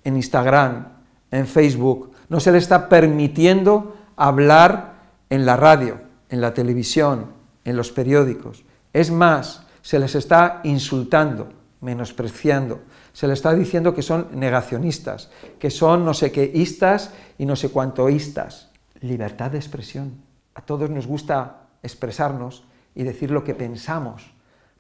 en 0.03 0.15
Instagram, 0.15 0.87
en 1.29 1.47
Facebook. 1.47 2.11
No 2.29 2.39
se 2.39 2.51
les 2.51 2.63
está 2.63 2.89
permitiendo 2.89 3.95
hablar 4.15 4.93
en 5.29 5.45
la 5.45 5.55
radio, 5.55 5.99
en 6.29 6.41
la 6.41 6.53
televisión, 6.53 7.27
en 7.63 7.77
los 7.77 7.91
periódicos. 7.91 8.63
Es 8.93 9.11
más, 9.11 9.65
se 9.81 9.99
les 9.99 10.15
está 10.15 10.61
insultando, 10.63 11.49
menospreciando, 11.81 12.81
se 13.13 13.27
les 13.27 13.39
está 13.39 13.53
diciendo 13.53 13.93
que 13.93 14.01
son 14.01 14.27
negacionistas, 14.33 15.29
que 15.59 15.69
son 15.69 16.05
no 16.05 16.13
sé 16.13 16.31
quéistas 16.31 17.11
y 17.37 17.45
no 17.45 17.55
sé 17.55 17.69
cuántoístas. 17.69 18.69
Libertad 19.01 19.51
de 19.51 19.57
expresión. 19.57 20.21
A 20.53 20.61
todos 20.61 20.89
nos 20.89 21.07
gusta 21.07 21.67
expresarnos 21.83 22.63
y 22.95 23.03
decir 23.03 23.31
lo 23.31 23.43
que 23.43 23.55
pensamos. 23.55 24.31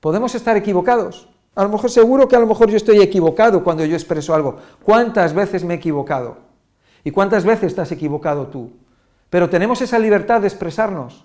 ¿Podemos 0.01 0.35
estar 0.35 0.57
equivocados? 0.57 1.29
A 1.55 1.63
lo 1.63 1.69
mejor 1.69 1.89
seguro 1.89 2.27
que 2.27 2.35
a 2.35 2.39
lo 2.39 2.47
mejor 2.47 2.69
yo 2.69 2.75
estoy 2.75 3.01
equivocado 3.01 3.63
cuando 3.63 3.85
yo 3.85 3.95
expreso 3.95 4.35
algo. 4.35 4.57
¿Cuántas 4.83 5.33
veces 5.33 5.63
me 5.63 5.75
he 5.75 5.77
equivocado? 5.77 6.37
¿Y 7.05 7.11
cuántas 7.11 7.45
veces 7.45 7.67
estás 7.67 7.93
equivocado 7.93 8.47
tú? 8.47 8.71
pero 9.31 9.49
tenemos 9.49 9.81
esa 9.81 9.97
libertad 9.97 10.41
de 10.41 10.47
expresarnos. 10.47 11.23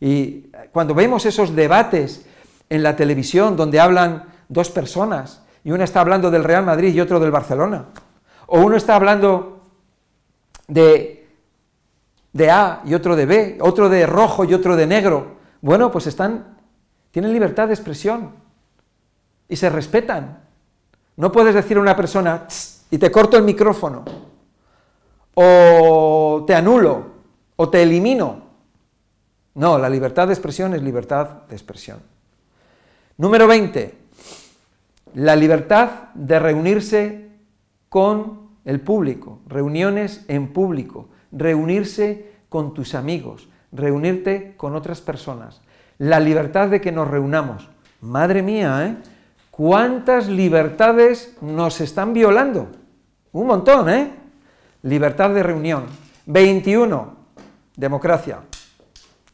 Y 0.00 0.46
cuando 0.72 0.94
vemos 0.94 1.26
esos 1.26 1.54
debates 1.54 2.24
en 2.70 2.82
la 2.82 2.96
televisión 2.96 3.54
donde 3.54 3.78
hablan 3.78 4.24
dos 4.48 4.70
personas, 4.70 5.42
y 5.62 5.70
uno 5.70 5.84
está 5.84 6.00
hablando 6.00 6.30
del 6.30 6.42
Real 6.42 6.64
Madrid 6.64 6.94
y 6.94 7.00
otro 7.00 7.20
del 7.20 7.30
Barcelona, 7.30 7.84
o 8.46 8.60
uno 8.60 8.76
está 8.76 8.96
hablando 8.96 9.60
de, 10.68 11.28
de 12.32 12.50
A 12.50 12.80
y 12.86 12.94
otro 12.94 13.14
de 13.14 13.26
B, 13.26 13.58
otro 13.60 13.90
de 13.90 14.06
rojo 14.06 14.44
y 14.44 14.54
otro 14.54 14.74
de 14.74 14.86
negro, 14.86 15.36
bueno, 15.60 15.92
pues 15.92 16.06
están, 16.06 16.53
tienen 17.14 17.32
libertad 17.32 17.68
de 17.68 17.74
expresión 17.74 18.32
y 19.48 19.54
se 19.54 19.70
respetan. 19.70 20.40
No 21.14 21.30
puedes 21.30 21.54
decir 21.54 21.76
a 21.76 21.80
una 21.80 21.94
persona, 21.94 22.48
y 22.90 22.98
te 22.98 23.12
corto 23.12 23.36
el 23.36 23.44
micrófono, 23.44 24.04
o 25.34 26.42
te 26.44 26.56
anulo, 26.56 27.06
o 27.54 27.70
te 27.70 27.84
elimino. 27.84 28.42
No, 29.54 29.78
la 29.78 29.88
libertad 29.88 30.26
de 30.26 30.32
expresión 30.32 30.74
es 30.74 30.82
libertad 30.82 31.44
de 31.48 31.54
expresión. 31.54 32.00
Número 33.16 33.46
20, 33.46 33.94
la 35.14 35.36
libertad 35.36 36.08
de 36.14 36.40
reunirse 36.40 37.28
con 37.88 38.48
el 38.64 38.80
público, 38.80 39.38
reuniones 39.46 40.24
en 40.26 40.52
público, 40.52 41.10
reunirse 41.30 42.32
con 42.48 42.74
tus 42.74 42.96
amigos, 42.96 43.48
reunirte 43.70 44.54
con 44.56 44.74
otras 44.74 45.00
personas, 45.00 45.60
la 45.98 46.20
libertad 46.20 46.68
de 46.68 46.80
que 46.80 46.92
nos 46.92 47.08
reunamos. 47.08 47.68
Madre 48.00 48.42
mía, 48.42 48.86
¿eh? 48.86 48.96
¿Cuántas 49.50 50.28
libertades 50.28 51.36
nos 51.40 51.80
están 51.80 52.12
violando? 52.12 52.68
Un 53.32 53.46
montón, 53.46 53.88
¿eh? 53.88 54.10
Libertad 54.82 55.30
de 55.30 55.42
reunión. 55.42 55.84
21. 56.26 57.14
Democracia. 57.76 58.40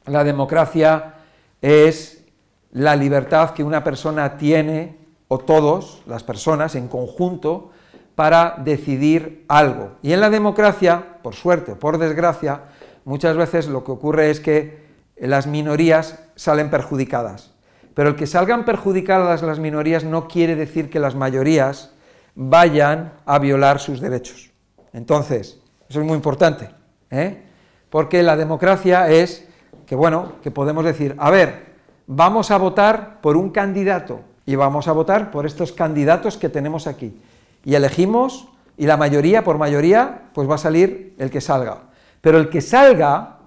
La 0.07 0.25
democracia 0.25 1.15
es 1.63 2.25
la 2.73 2.97
libertad 2.97 3.51
que 3.51 3.65
una 3.65 3.83
persona 3.83 4.37
tiene, 4.37 4.97
o 5.29 5.39
todos, 5.39 6.03
las 6.07 6.23
personas 6.23 6.75
en 6.75 6.89
conjunto, 6.89 7.71
para 8.15 8.57
decidir 8.59 9.45
algo. 9.49 9.93
Y 10.03 10.13
en 10.13 10.21
la 10.21 10.31
democracia, 10.31 11.19
por 11.23 11.35
suerte 11.35 11.73
o 11.73 11.79
por 11.79 11.99
desgracia, 11.99 12.65
muchas 13.05 13.37
veces 13.37 13.69
lo 13.69 13.85
que 13.85 13.93
ocurre 13.93 14.31
es 14.31 14.41
que 14.41 14.80
las 15.29 15.47
minorías 15.47 16.19
salen 16.35 16.71
perjudicadas. 16.71 17.53
Pero 17.95 18.11
el 18.11 18.17
que 18.17 18.27
salgan 18.27 18.65
perjudicadas 18.65 19.43
las 19.43 19.59
minorías 19.59 20.05
no 20.05 20.29
quiere 20.29 20.57
decir 20.57 20.91
que 20.91 21.01
las 21.01 21.15
mayorías 21.15 21.93
vayan 22.35 23.13
a 23.27 23.39
violar 23.39 23.81
sus 23.81 24.01
derechos. 24.01 24.51
Entonces, 24.93 25.61
eso 25.89 26.01
es 26.01 26.07
muy 26.07 26.17
importante. 26.17 26.71
¿eh? 27.11 27.43
porque 27.91 28.23
la 28.23 28.37
democracia 28.37 29.11
es 29.11 29.47
que, 29.87 29.97
bueno, 29.97 30.35
que 30.43 30.51
podemos 30.51 30.85
decir, 30.85 31.17
a 31.19 31.31
ver, 31.31 31.75
vamos 32.07 32.51
a 32.51 32.57
votar 32.57 33.21
por 33.21 33.37
un 33.37 33.51
candidato 33.51 34.21
y 34.47 34.55
vamos 34.55 34.89
a 34.89 34.93
votar 34.93 35.31
por 35.31 35.45
estos 35.45 35.73
candidatos 35.73 36.37
que 36.37 36.49
tenemos 36.49 36.87
aquí. 36.87 37.21
Y 37.65 37.75
elegimos, 37.75 38.49
y 38.77 38.87
la 38.87 38.97
mayoría, 38.97 39.45
por 39.45 39.59
mayoría, 39.59 40.23
pues 40.33 40.49
va 40.49 40.55
a 40.55 40.59
salir 40.59 41.15
el 41.19 41.31
que 41.31 41.41
salga. 41.41 41.79
Pero 42.21 42.39
el 42.39 42.49
que 42.49 42.61
salga 42.61 43.39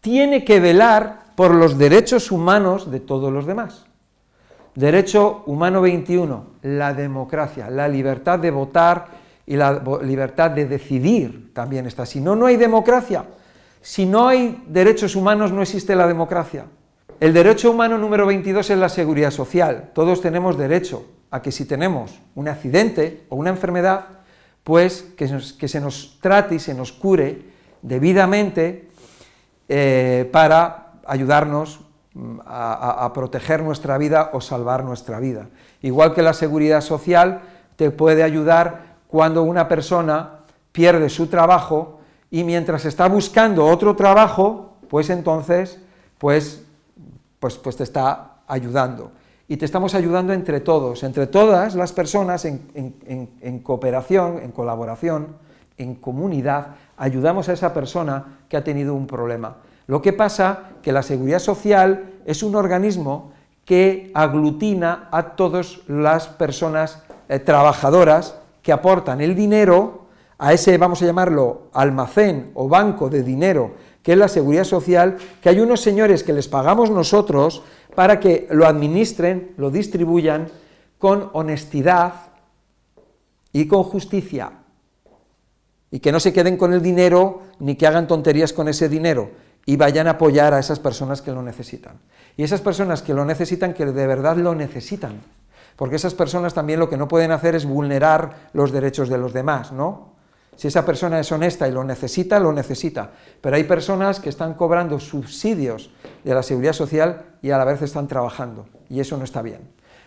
tiene 0.00 0.44
que 0.44 0.58
velar 0.58 1.19
por 1.40 1.54
los 1.54 1.78
derechos 1.78 2.30
humanos 2.30 2.90
de 2.90 3.00
todos 3.00 3.32
los 3.32 3.46
demás. 3.46 3.86
Derecho 4.74 5.42
humano 5.46 5.80
21, 5.80 6.44
la 6.60 6.92
democracia, 6.92 7.70
la 7.70 7.88
libertad 7.88 8.38
de 8.38 8.50
votar 8.50 9.06
y 9.46 9.56
la 9.56 9.82
libertad 10.02 10.50
de 10.50 10.66
decidir 10.66 11.54
también 11.54 11.86
está. 11.86 12.04
Si 12.04 12.20
no, 12.20 12.36
no 12.36 12.44
hay 12.44 12.58
democracia. 12.58 13.24
Si 13.80 14.04
no 14.04 14.28
hay 14.28 14.62
derechos 14.66 15.16
humanos, 15.16 15.50
no 15.50 15.62
existe 15.62 15.96
la 15.96 16.06
democracia. 16.06 16.66
El 17.18 17.32
derecho 17.32 17.70
humano 17.70 17.96
número 17.96 18.26
22 18.26 18.68
es 18.68 18.78
la 18.78 18.90
seguridad 18.90 19.30
social. 19.30 19.92
Todos 19.94 20.20
tenemos 20.20 20.58
derecho 20.58 21.06
a 21.30 21.40
que 21.40 21.52
si 21.52 21.64
tenemos 21.64 22.20
un 22.34 22.48
accidente 22.48 23.22
o 23.30 23.36
una 23.36 23.48
enfermedad, 23.48 24.04
pues 24.62 25.06
que, 25.16 25.26
se 25.26 25.80
nos 25.80 26.18
trate 26.20 26.56
y 26.56 26.58
se 26.58 26.74
nos 26.74 26.92
cure 26.92 27.40
debidamente 27.80 28.90
eh, 29.70 30.28
para 30.30 30.89
ayudarnos 31.10 31.80
mm, 32.14 32.38
a, 32.46 33.10
proteger 33.12 33.62
nuestra 33.62 33.98
vida 33.98 34.30
o 34.32 34.40
salvar 34.40 34.84
nuestra 34.84 35.18
vida. 35.18 35.48
Igual 35.82 36.14
que 36.14 36.22
la 36.22 36.32
seguridad 36.32 36.80
social 36.80 37.40
te 37.74 37.90
puede 37.90 38.22
ayudar 38.22 38.96
cuando 39.08 39.42
una 39.42 39.66
persona 39.66 40.40
pierde 40.70 41.08
su 41.10 41.26
trabajo 41.26 41.98
y 42.30 42.44
mientras 42.44 42.84
está 42.84 43.08
buscando 43.08 43.66
otro 43.66 43.96
trabajo, 43.96 44.76
pues 44.88 45.10
entonces, 45.10 45.80
pues, 46.18 46.62
pues, 47.40 47.58
pues 47.58 47.76
te 47.76 47.82
está 47.82 48.36
ayudando. 48.46 49.10
Y 49.48 49.56
te 49.56 49.64
estamos 49.64 49.96
ayudando 49.96 50.32
entre 50.32 50.60
todos, 50.60 51.02
entre 51.02 51.26
todas 51.26 51.74
las 51.74 51.92
personas 51.92 52.44
en, 52.44 53.60
cooperación, 53.64 54.38
en 54.38 54.52
colaboración, 54.52 55.34
en 55.76 55.96
comunidad, 55.96 56.76
ayudamos 56.96 57.48
a 57.48 57.54
esa 57.54 57.74
persona 57.74 58.38
que 58.48 58.56
ha 58.56 58.62
tenido 58.62 58.94
un 58.94 59.08
problema. 59.08 59.56
Lo 59.90 60.00
que 60.00 60.12
pasa 60.12 60.70
que 60.82 60.92
la 60.92 61.02
seguridad 61.02 61.40
social 61.40 62.12
es 62.24 62.44
un 62.44 62.54
organismo 62.54 63.32
que 63.64 64.12
aglutina 64.14 65.08
a 65.10 65.34
todas 65.34 65.80
las 65.88 66.28
personas 66.28 67.02
eh, 67.28 67.40
trabajadoras 67.40 68.36
que 68.62 68.70
aportan 68.70 69.20
el 69.20 69.34
dinero 69.34 70.06
a 70.38 70.52
ese, 70.52 70.78
vamos 70.78 71.02
a 71.02 71.06
llamarlo, 71.06 71.70
almacén 71.72 72.52
o 72.54 72.68
banco 72.68 73.10
de 73.10 73.24
dinero, 73.24 73.74
que 74.00 74.12
es 74.12 74.18
la 74.18 74.28
seguridad 74.28 74.62
social, 74.62 75.16
que 75.42 75.48
hay 75.48 75.58
unos 75.58 75.80
señores 75.80 76.22
que 76.22 76.34
les 76.34 76.46
pagamos 76.46 76.88
nosotros 76.92 77.64
para 77.96 78.20
que 78.20 78.46
lo 78.52 78.68
administren, 78.68 79.54
lo 79.56 79.72
distribuyan 79.72 80.46
con 80.98 81.30
honestidad 81.32 82.14
y 83.52 83.66
con 83.66 83.82
justicia. 83.82 84.52
y 85.90 85.98
que 85.98 86.12
no 86.12 86.20
se 86.20 86.32
queden 86.32 86.56
con 86.56 86.72
el 86.72 86.80
dinero 86.80 87.40
ni 87.58 87.74
que 87.74 87.88
hagan 87.88 88.06
tonterías 88.06 88.52
con 88.52 88.68
ese 88.68 88.88
dinero 88.88 89.49
y 89.70 89.76
vayan 89.76 90.08
a 90.08 90.18
apoyar 90.18 90.52
a 90.52 90.58
esas 90.58 90.80
personas 90.80 91.22
que 91.22 91.30
lo 91.30 91.42
necesitan. 91.42 91.92
Y 92.36 92.42
esas 92.42 92.60
personas 92.60 93.02
que 93.02 93.14
lo 93.14 93.24
necesitan, 93.24 93.72
que 93.72 93.86
de 93.86 94.06
verdad 94.08 94.36
lo 94.36 94.52
necesitan, 94.52 95.20
porque 95.76 95.94
esas 95.94 96.12
personas 96.12 96.54
también 96.54 96.80
lo 96.80 96.90
que 96.90 96.96
no 96.96 97.06
pueden 97.06 97.30
hacer 97.30 97.54
es 97.54 97.66
vulnerar 97.66 98.48
los 98.52 98.72
derechos 98.72 99.08
de 99.08 99.16
los 99.16 99.32
demás, 99.32 99.70
¿no? 99.70 100.16
Si 100.56 100.66
esa 100.66 100.84
persona 100.84 101.20
es 101.20 101.30
honesta 101.30 101.68
y 101.68 101.70
lo 101.70 101.84
necesita, 101.84 102.40
lo 102.40 102.52
necesita. 102.52 103.12
Pero 103.40 103.54
hay 103.54 103.62
personas 103.62 104.18
que 104.18 104.28
están 104.28 104.54
cobrando 104.54 104.98
subsidios 104.98 105.92
de 106.24 106.34
la 106.34 106.42
seguridad 106.42 106.72
social 106.72 107.36
y 107.40 107.52
a 107.52 107.58
la 107.58 107.64
vez 107.64 107.80
están 107.80 108.08
trabajando, 108.08 108.66
y 108.88 108.98
eso 108.98 109.16
no 109.18 109.22
está 109.22 109.40
bien. 109.40 109.60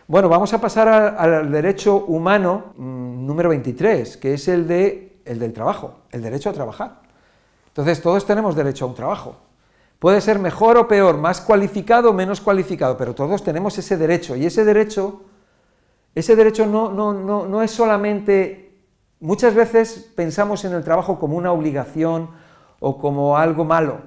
Bueno, 0.07 0.27
vamos 0.27 0.53
a 0.53 0.59
pasar 0.59 0.89
al 0.89 1.49
derecho 1.49 2.03
humano 2.05 2.73
mm, 2.75 3.25
número 3.25 3.47
23, 3.47 4.17
que 4.17 4.33
es 4.33 4.49
el, 4.49 4.67
de, 4.67 5.19
el 5.23 5.39
del 5.39 5.53
trabajo, 5.53 5.99
el 6.11 6.21
derecho 6.21 6.49
a 6.49 6.53
trabajar. 6.53 6.99
Entonces, 7.67 8.01
todos 8.01 8.25
tenemos 8.25 8.57
derecho 8.57 8.83
a 8.83 8.89
un 8.89 8.95
trabajo. 8.95 9.37
Puede 10.03 10.19
ser 10.19 10.37
mejor 10.37 10.75
o 10.75 10.85
peor, 10.85 11.17
más 11.17 11.39
cualificado 11.39 12.09
o 12.09 12.13
menos 12.13 12.41
cualificado, 12.41 12.97
pero 12.97 13.15
todos 13.15 13.41
tenemos 13.41 13.77
ese 13.77 13.95
derecho. 13.95 14.35
Y 14.35 14.45
ese 14.45 14.65
derecho, 14.65 15.21
ese 16.13 16.35
derecho 16.35 16.65
no, 16.65 16.91
no, 16.91 17.13
no, 17.13 17.45
no 17.47 17.63
es 17.63 17.71
solamente... 17.71 18.81
Muchas 19.21 19.55
veces 19.55 20.11
pensamos 20.13 20.65
en 20.65 20.73
el 20.73 20.83
trabajo 20.83 21.17
como 21.17 21.37
una 21.37 21.53
obligación 21.53 22.31
o 22.81 22.97
como 22.97 23.37
algo 23.37 23.63
malo. 23.63 24.01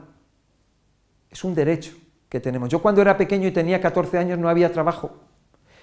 Es 1.30 1.44
un 1.44 1.54
derecho 1.54 1.94
que 2.28 2.40
tenemos. 2.40 2.68
Yo 2.68 2.82
cuando 2.82 3.00
era 3.00 3.16
pequeño 3.16 3.48
y 3.48 3.52
tenía 3.52 3.80
14 3.80 4.18
años 4.18 4.38
no 4.38 4.50
había 4.50 4.70
trabajo. 4.70 5.12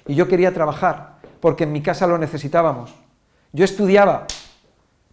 Y 0.06 0.14
yo 0.14 0.28
quería 0.28 0.54
trabajar, 0.54 1.22
porque 1.40 1.64
en 1.64 1.72
mi 1.72 1.82
casa 1.82 2.06
lo 2.06 2.20
necesitábamos. 2.20 2.94
Yo 3.52 3.66
estudiaba, 3.66 4.28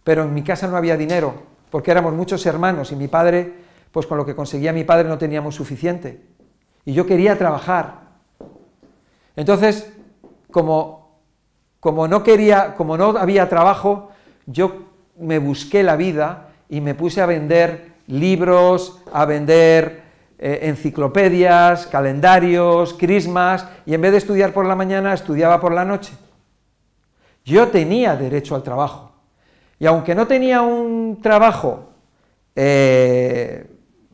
pero 0.03 0.21
en 0.21 0.33
mi 0.35 0.43
casa 0.43 0.67
no 0.67 0.77
había 0.77 0.95
dinero, 0.95 1.33
porque 1.71 1.89
éramos 1.89 2.13
muchos 2.13 2.45
hermanos 2.45 2.91
y 2.91 2.95
mi 2.95 3.07
padre, 3.07 3.70
pues 3.91 4.07
con 4.07 4.17
lo 4.17 4.25
que 4.25 4.35
conseguía 4.35 4.73
mi 4.73 4.83
padre 4.83 5.07
no 5.07 5.17
teníamos 5.17 5.55
suficiente. 5.55 6.21
Y 6.85 6.93
yo 6.93 7.05
quería 7.05 7.37
trabajar. 7.37 8.01
Entonces, 9.35 9.91
como, 10.49 11.19
como 11.79 12.07
no 12.07 12.23
quería, 12.23 12.75
como 12.75 12.97
no 12.97 13.17
había 13.17 13.49
trabajo, 13.49 14.11
yo 14.45 14.87
me 15.17 15.39
busqué 15.39 15.83
la 15.83 15.95
vida 15.95 16.49
y 16.69 16.81
me 16.81 16.95
puse 16.95 17.21
a 17.21 17.25
vender 17.25 17.91
libros, 18.07 19.01
a 19.13 19.25
vender 19.25 20.01
eh, 20.39 20.59
enciclopedias, 20.63 21.87
calendarios, 21.87 22.93
crismas, 22.93 23.67
y 23.85 23.93
en 23.93 24.01
vez 24.01 24.11
de 24.11 24.17
estudiar 24.17 24.53
por 24.53 24.65
la 24.65 24.75
mañana, 24.75 25.13
estudiaba 25.13 25.59
por 25.59 25.73
la 25.73 25.85
noche. 25.85 26.13
Yo 27.45 27.67
tenía 27.67 28.15
derecho 28.15 28.55
al 28.55 28.63
trabajo. 28.63 29.11
Y 29.79 29.85
aunque 29.85 30.15
no 30.15 30.27
tenía 30.27 30.61
un 30.61 31.19
trabajo, 31.21 31.89
eh, 32.55 33.70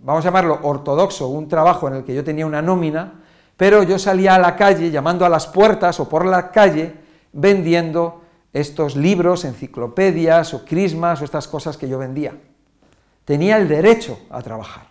vamos 0.08 0.24
a 0.24 0.30
llamarlo 0.30 0.60
ortodoxo, 0.64 1.28
un 1.28 1.50
trabajo 1.50 1.90
en 1.90 1.96
el 1.96 2.04
que 2.06 2.16
yo 2.16 2.24
tenía 2.24 2.46
una 2.46 2.62
nómina, 2.62 3.16
pero 3.58 3.84
yo 3.84 4.00
salía 4.00 4.36
a 4.36 4.40
la 4.40 4.56
calle, 4.56 4.90
llamando 4.90 5.26
a 5.26 5.30
las 5.30 5.48
puertas 5.48 6.00
o 6.00 6.08
por 6.08 6.26
la 6.26 6.50
calle, 6.50 6.96
vendiendo 7.34 8.22
estos 8.54 8.96
libros, 8.96 9.44
enciclopedias 9.44 10.54
o 10.54 10.64
crismas 10.64 11.22
o 11.22 11.26
estas 11.26 11.50
cosas 11.50 11.76
que 11.76 11.90
yo 11.90 11.98
vendía. 11.98 12.40
Tenía 13.26 13.58
el 13.58 13.68
derecho 13.68 14.18
a 14.30 14.42
trabajar. 14.42 14.88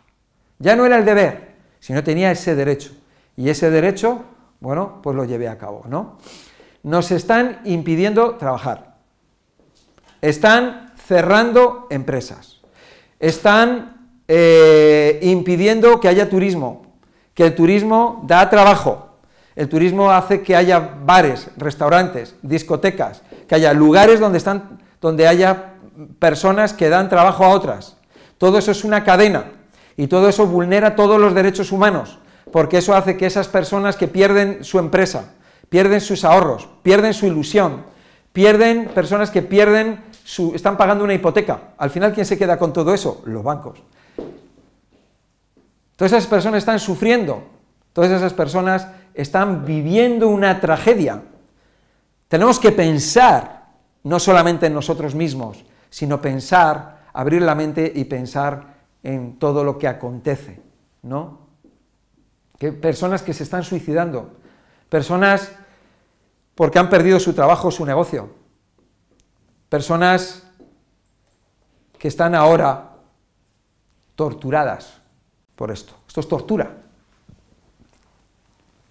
Ya 0.59 0.77
no 0.77 0.85
era 0.85 0.99
el 0.99 1.07
deber, 1.07 1.55
sino 1.81 2.05
tenía 2.05 2.31
ese 2.31 2.55
derecho. 2.55 2.93
Y 3.39 3.49
ese 3.49 3.71
derecho, 3.71 4.23
bueno, 4.61 5.01
pues 5.03 5.17
lo 5.17 5.25
llevé 5.25 5.49
a 5.49 5.57
cabo, 5.57 5.85
¿no? 5.89 6.19
Nos 6.83 7.11
están 7.11 7.61
impidiendo 7.65 8.35
trabajar. 8.35 8.97
Están 10.21 10.93
cerrando 10.99 11.87
empresas. 11.89 12.61
Están 13.19 13.96
eh, 14.29 15.19
impidiendo 15.23 16.01
que 16.01 16.09
haya 16.09 16.29
turismo, 16.29 16.87
que 17.35 17.45
el 17.47 17.55
turismo 17.55 18.25
da 18.27 18.49
trabajo. 18.51 19.07
El 19.55 19.69
turismo 19.69 20.11
hace 20.11 20.43
que 20.43 20.55
haya 20.55 20.97
bares, 21.05 21.49
restaurantes, 21.57 22.37
discotecas, 22.43 23.23
que 23.49 23.55
haya 23.55 23.73
lugares 23.73 24.21
donde, 24.21 24.39
están, 24.39 24.79
donde 25.01 25.27
haya 25.27 25.75
personas 26.19 26.73
que 26.73 26.89
dan 26.89 27.09
trabajo 27.09 27.45
a 27.45 27.49
otras. 27.49 27.97
Todo 28.39 28.59
eso 28.59 28.71
es 28.71 28.85
una 28.85 29.03
cadena 29.05 29.53
y 29.97 30.09
todo 30.09 30.29
eso 30.29 30.47
vulnera 30.47 30.95
todos 30.95 31.19
los 31.19 31.35
derechos 31.35 31.73
humanos, 31.73 32.19
porque 32.53 32.79
eso 32.79 32.95
hace 32.95 33.17
que 33.17 33.27
esas 33.27 33.49
personas 33.49 33.97
que 33.97 34.09
pierden 34.09 34.63
su 34.63 34.79
empresa, 34.79 35.33
pierden 35.71 36.03
sus 36.03 36.25
ahorros, 36.25 36.69
pierden 36.83 37.15
su 37.15 37.27
ilusión, 37.27 37.85
pierden 38.33 38.87
personas 38.95 39.31
que 39.31 39.41
pierden 39.41 40.05
su, 40.23 40.55
están 40.55 40.77
pagando 40.77 41.05
una 41.05 41.15
hipoteca. 41.15 41.61
Al 41.79 41.89
final, 41.89 42.13
¿quién 42.13 42.27
se 42.27 42.37
queda 42.37 42.59
con 42.59 42.73
todo 42.73 42.93
eso? 42.93 43.23
Los 43.25 43.43
bancos. 43.43 43.83
Todas 45.97 46.13
esas 46.13 46.27
personas 46.27 46.59
están 46.59 46.79
sufriendo, 46.79 47.43
todas 47.95 48.11
esas 48.11 48.35
personas 48.35 48.87
están 49.15 49.65
viviendo 49.65 50.29
una 50.29 50.61
tragedia. 50.61 51.23
Tenemos 52.29 52.61
que 52.61 52.71
pensar, 52.71 53.69
no 54.05 54.21
solamente 54.21 54.67
en 54.67 54.75
nosotros 54.75 55.15
mismos, 55.15 55.65
sino 55.89 56.21
pensar, 56.21 57.07
abrir 57.15 57.41
la 57.41 57.55
mente 57.55 57.91
y 57.95 58.05
pensar 58.05 58.77
en 59.03 59.39
todo 59.39 59.65
lo 59.65 59.79
que 59.79 59.89
acontece, 59.89 60.61
¿no? 61.03 61.47
Que 62.59 62.73
personas 62.73 63.23
que 63.23 63.33
se 63.33 63.45
están 63.45 63.65
suicidando, 63.65 64.37
personas 64.91 65.53
porque 66.55 66.79
han 66.79 66.91
perdido 66.91 67.19
su 67.19 67.33
trabajo, 67.33 67.71
su 67.71 67.87
negocio, 67.87 68.35
personas 69.71 70.47
que 71.99 72.09
están 72.09 72.35
ahora 72.35 72.91
torturadas 74.15 74.96
por 75.57 75.71
esto. 75.71 75.95
Esto 76.07 76.21
es 76.21 76.29
tortura. 76.29 76.71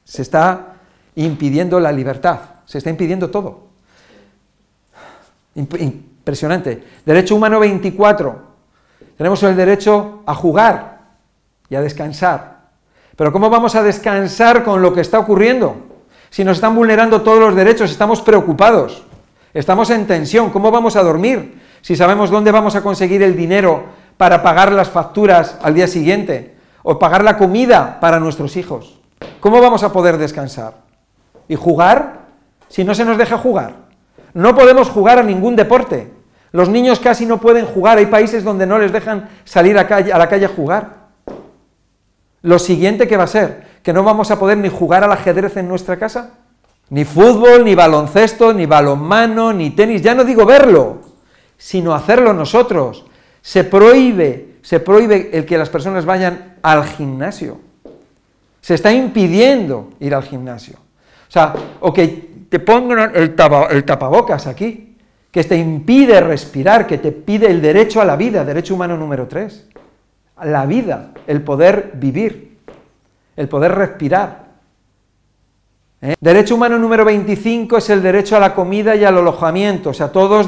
Se 0.04 0.22
está 0.24 0.74
impidiendo 1.16 1.80
la 1.80 1.92
libertad, 1.92 2.40
se 2.66 2.80
está 2.80 2.90
impidiendo 2.90 3.30
todo. 3.30 3.66
Impresionante. 5.56 6.84
Derecho 7.06 7.36
humano 7.36 7.60
24. 7.60 8.56
Tenemos 9.18 9.42
el 9.44 9.56
derecho 9.56 10.24
a 10.26 10.36
jugar 10.36 11.00
y 11.70 11.76
a 11.76 11.82
descansar. 11.82 12.56
Pero 13.16 13.32
¿cómo 13.32 13.50
vamos 13.50 13.76
a 13.76 13.84
descansar 13.84 14.64
con 14.64 14.82
lo 14.82 14.94
que 14.94 15.02
está 15.02 15.20
ocurriendo? 15.20 15.78
Si 16.30 16.44
nos 16.44 16.58
están 16.58 16.76
vulnerando 16.76 17.22
todos 17.22 17.40
los 17.40 17.56
derechos, 17.56 17.90
estamos 17.90 18.22
preocupados, 18.22 19.04
estamos 19.54 19.90
en 19.90 20.06
tensión, 20.06 20.50
¿cómo 20.50 20.70
vamos 20.70 20.98
a 20.98 21.04
dormir? 21.04 21.62
Si 21.82 21.96
sabemos 21.96 22.30
dónde 22.30 22.52
vamos 22.52 22.76
a 22.76 22.82
conseguir 22.82 23.24
el 23.24 23.38
dinero 23.38 23.86
para 24.18 24.44
pagar 24.44 24.74
las 24.74 24.90
facturas 24.90 25.58
al 25.62 25.74
día 25.74 25.88
siguiente 25.88 26.55
o 26.88 27.00
pagar 27.00 27.24
la 27.24 27.36
comida 27.36 28.00
para 28.00 28.20
nuestros 28.20 28.56
hijos. 28.56 29.00
¿Cómo 29.40 29.60
vamos 29.60 29.82
a 29.82 29.92
poder 29.92 30.20
descansar? 30.20 30.76
¿Y 31.48 31.56
jugar? 31.56 32.28
Si 32.70 32.84
no 32.84 32.94
se 32.94 33.04
nos 33.04 33.18
deja 33.18 33.40
jugar. 33.40 33.74
No 34.36 34.54
podemos 34.54 34.90
jugar 34.90 35.18
a 35.18 35.24
ningún 35.24 35.56
deporte. 35.56 36.14
Los 36.52 36.70
niños 36.70 37.00
casi 37.00 37.26
no 37.26 37.42
pueden 37.42 37.66
jugar, 37.66 37.98
hay 37.98 38.06
países 38.06 38.44
donde 38.44 38.68
no 38.68 38.78
les 38.78 38.94
dejan 38.94 39.30
salir 39.46 39.78
a, 39.80 39.84
la 39.84 40.30
calle 40.30 40.46
a 40.46 40.50
jugar. 40.50 41.08
Lo 42.44 42.60
siguiente 42.60 43.08
que 43.08 43.18
va 43.18 43.24
a 43.24 43.28
ser, 43.28 43.64
que 43.82 43.92
no 43.92 44.04
vamos 44.04 44.30
a 44.30 44.38
poder 44.38 44.60
ni 44.60 44.70
jugar 44.70 45.04
al 45.04 45.12
ajedrez 45.12 45.58
en 45.58 45.68
nuestra 45.68 45.98
casa, 45.98 46.34
ni 46.90 47.04
fútbol, 47.04 47.66
ni 47.66 47.74
baloncesto, 47.74 48.54
ni 48.54 48.68
balonmano, 48.68 49.52
ni 49.54 49.72
tenis, 49.72 50.04
ya 50.04 50.14
no 50.14 50.24
digo 50.24 50.46
verlo, 50.46 51.00
sino 51.58 51.96
hacerlo 51.96 52.32
nosotros. 52.32 53.06
Se 53.42 53.64
prohíbe, 53.64 54.55
se 54.66 54.80
prohíbe 54.80 55.30
el 55.32 55.46
que 55.46 55.60
las 55.60 55.70
personas 55.70 56.06
vayan 56.06 56.56
al 56.64 56.84
gimnasio. 56.86 57.60
Se 58.62 58.74
está 58.74 58.92
impidiendo 58.92 59.92
ir 60.00 60.16
al 60.16 60.24
gimnasio. 60.24 60.78
O 60.78 61.32
sea, 61.32 61.54
o 61.82 61.94
que 61.94 62.48
te 62.50 62.60
pongan 62.60 63.12
el 63.14 63.36
tapabocas 63.36 64.48
aquí, 64.48 64.98
que 65.30 65.44
te 65.44 65.56
impide 65.56 66.20
respirar, 66.20 66.88
que 66.88 66.98
te 66.98 67.12
pide 67.12 67.46
el 67.46 67.62
derecho 67.62 68.02
a 68.02 68.06
la 68.06 68.16
vida, 68.16 68.44
derecho 68.44 68.74
humano 68.74 68.98
número 68.98 69.28
3. 69.28 69.68
La 70.46 70.66
vida, 70.66 71.12
el 71.28 71.44
poder 71.44 71.92
vivir, 71.94 72.58
el 73.36 73.48
poder 73.48 73.72
respirar. 73.76 74.46
¿Eh? 76.02 76.16
Derecho 76.20 76.56
humano 76.56 76.80
número 76.80 77.06
25 77.06 77.78
es 77.78 77.92
el 77.92 78.02
derecho 78.02 78.36
a 78.36 78.40
la 78.40 78.56
comida 78.56 78.96
y 78.96 79.04
al 79.04 79.20
alojamiento, 79.20 79.92
o 79.92 79.94
sea, 79.94 80.12
todos 80.12 80.48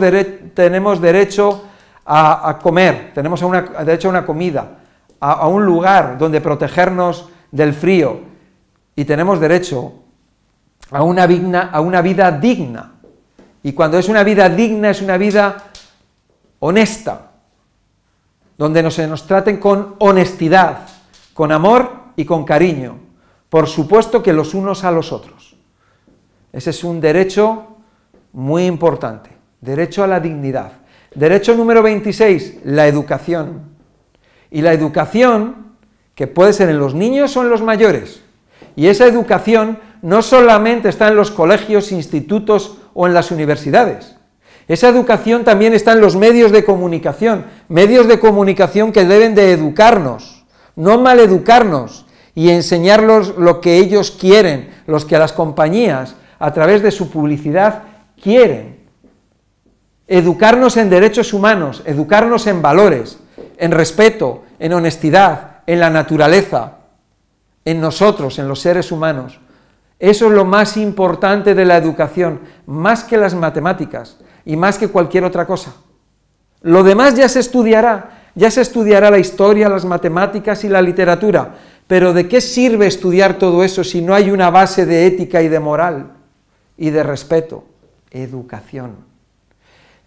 tenemos 0.56 1.02
derecho 1.02 1.66
a, 2.08 2.58
comer, 2.62 3.12
tenemos 3.14 3.42
derecho 3.42 4.08
a 4.08 4.12
una 4.12 4.26
comida, 4.26 4.78
a, 5.20 5.48
un 5.48 5.66
lugar 5.66 6.18
donde 6.18 6.40
protegernos 6.40 7.28
del 7.52 7.74
frío 7.74 8.22
y 8.96 9.04
tenemos 9.04 9.40
derecho 9.40 9.94
a 10.90 11.04
una, 11.04 11.28
una 11.82 12.02
vida 12.02 12.32
digna. 12.32 12.94
Y 13.62 13.74
cuando 13.74 14.00
es 14.00 14.08
una 14.08 14.24
vida 14.24 14.48
digna, 14.48 14.92
es 14.92 15.02
una 15.02 15.18
vida 15.18 15.58
honesta, 16.60 17.32
donde 18.58 18.90
se 18.90 19.06
nos 19.06 19.28
traten 19.28 19.58
con 19.58 19.96
honestidad, 20.00 20.88
con 21.34 21.52
amor 21.52 21.92
y 22.16 22.24
con 22.24 22.46
cariño, 22.46 23.00
por 23.50 23.68
supuesto 23.68 24.24
que 24.24 24.32
los 24.32 24.54
unos 24.54 24.86
a 24.86 24.92
los 24.92 25.12
otros. 25.12 25.58
Ese 26.54 26.70
es 26.70 26.84
un 26.86 27.02
derecho 27.02 27.78
muy 28.32 28.66
importante, 28.66 29.30
derecho 29.60 30.04
a 30.04 30.08
la 30.08 30.22
dignidad. 30.22 30.72
Derecho 31.18 31.56
número 31.56 31.82
26, 31.82 32.60
la 32.64 32.88
educación. 32.88 33.62
Y 34.52 34.62
la 34.62 34.74
educación, 34.74 35.74
que 36.14 36.28
puede 36.28 36.54
ser 36.54 36.70
en 36.70 36.78
los 36.78 36.94
niños 36.94 37.36
o 37.36 37.42
en 37.42 37.50
los 37.50 37.64
mayores. 37.64 38.22
Y 38.76 38.86
esa 38.86 39.08
educación 39.08 39.80
no 40.04 40.22
solamente 40.22 40.90
está 40.90 41.08
en 41.08 41.16
los 41.16 41.32
colegios, 41.32 41.92
institutos 41.92 42.78
o 42.94 43.08
en 43.08 43.16
las 43.16 43.32
universidades. 43.32 44.16
Esa 44.68 44.90
educación 44.90 45.44
también 45.44 45.74
está 45.74 45.94
en 45.94 46.02
los 46.02 46.16
medios 46.16 46.52
de 46.52 46.64
comunicación, 46.64 47.46
medios 47.68 48.08
de 48.08 48.20
comunicación 48.20 48.92
que 48.92 49.06
deben 49.06 49.34
de 49.34 49.54
educarnos, 49.54 50.46
no 50.76 51.00
maleducarnos 51.00 52.06
y 52.36 52.52
enseñarlos 52.52 53.36
lo 53.40 53.60
que 53.60 53.78
ellos 53.78 54.12
quieren, 54.12 54.70
los 54.86 55.04
que 55.04 55.18
las 55.18 55.34
compañías, 55.34 56.16
a 56.38 56.54
través 56.54 56.84
de 56.84 56.92
su 56.92 57.10
publicidad, 57.10 57.82
quieren. 58.22 58.77
Educarnos 60.08 60.78
en 60.78 60.90
derechos 60.90 61.34
humanos, 61.34 61.84
educarnos 61.86 62.48
en 62.48 62.62
valores, 62.62 63.20
en 63.58 63.72
respeto, 63.72 64.44
en 64.58 64.74
honestidad, 64.74 65.58
en 65.68 65.82
la 65.82 65.90
naturaleza, 65.90 66.78
en 67.66 67.82
nosotros, 67.82 68.40
en 68.40 68.48
los 68.48 68.62
seres 68.62 68.92
humanos. 68.92 69.40
Eso 70.00 70.28
es 70.28 70.32
lo 70.32 70.46
más 70.46 70.78
importante 70.78 71.54
de 71.56 71.66
la 71.66 71.76
educación, 71.76 72.40
más 72.66 73.04
que 73.04 73.18
las 73.18 73.36
matemáticas 73.36 74.18
y 74.46 74.56
más 74.56 74.78
que 74.78 74.88
cualquier 74.88 75.26
otra 75.26 75.46
cosa. 75.46 75.74
Lo 76.62 76.84
demás 76.84 77.16
ya 77.16 77.28
se 77.28 77.40
estudiará, 77.40 78.30
ya 78.36 78.50
se 78.50 78.62
estudiará 78.62 79.12
la 79.12 79.20
historia, 79.20 79.68
las 79.68 79.86
matemáticas 79.86 80.64
y 80.64 80.70
la 80.70 80.82
literatura, 80.82 81.56
pero 81.88 82.14
¿de 82.14 82.28
qué 82.28 82.40
sirve 82.42 82.88
estudiar 82.88 83.38
todo 83.38 83.64
eso 83.64 83.84
si 83.84 84.02
no 84.02 84.14
hay 84.14 84.32
una 84.32 84.50
base 84.50 84.86
de 84.86 85.06
ética 85.06 85.42
y 85.42 85.48
de 85.48 85.60
moral 85.60 86.12
y 86.78 86.92
de 86.92 87.04
respeto? 87.04 87.66
Educación. 88.12 89.07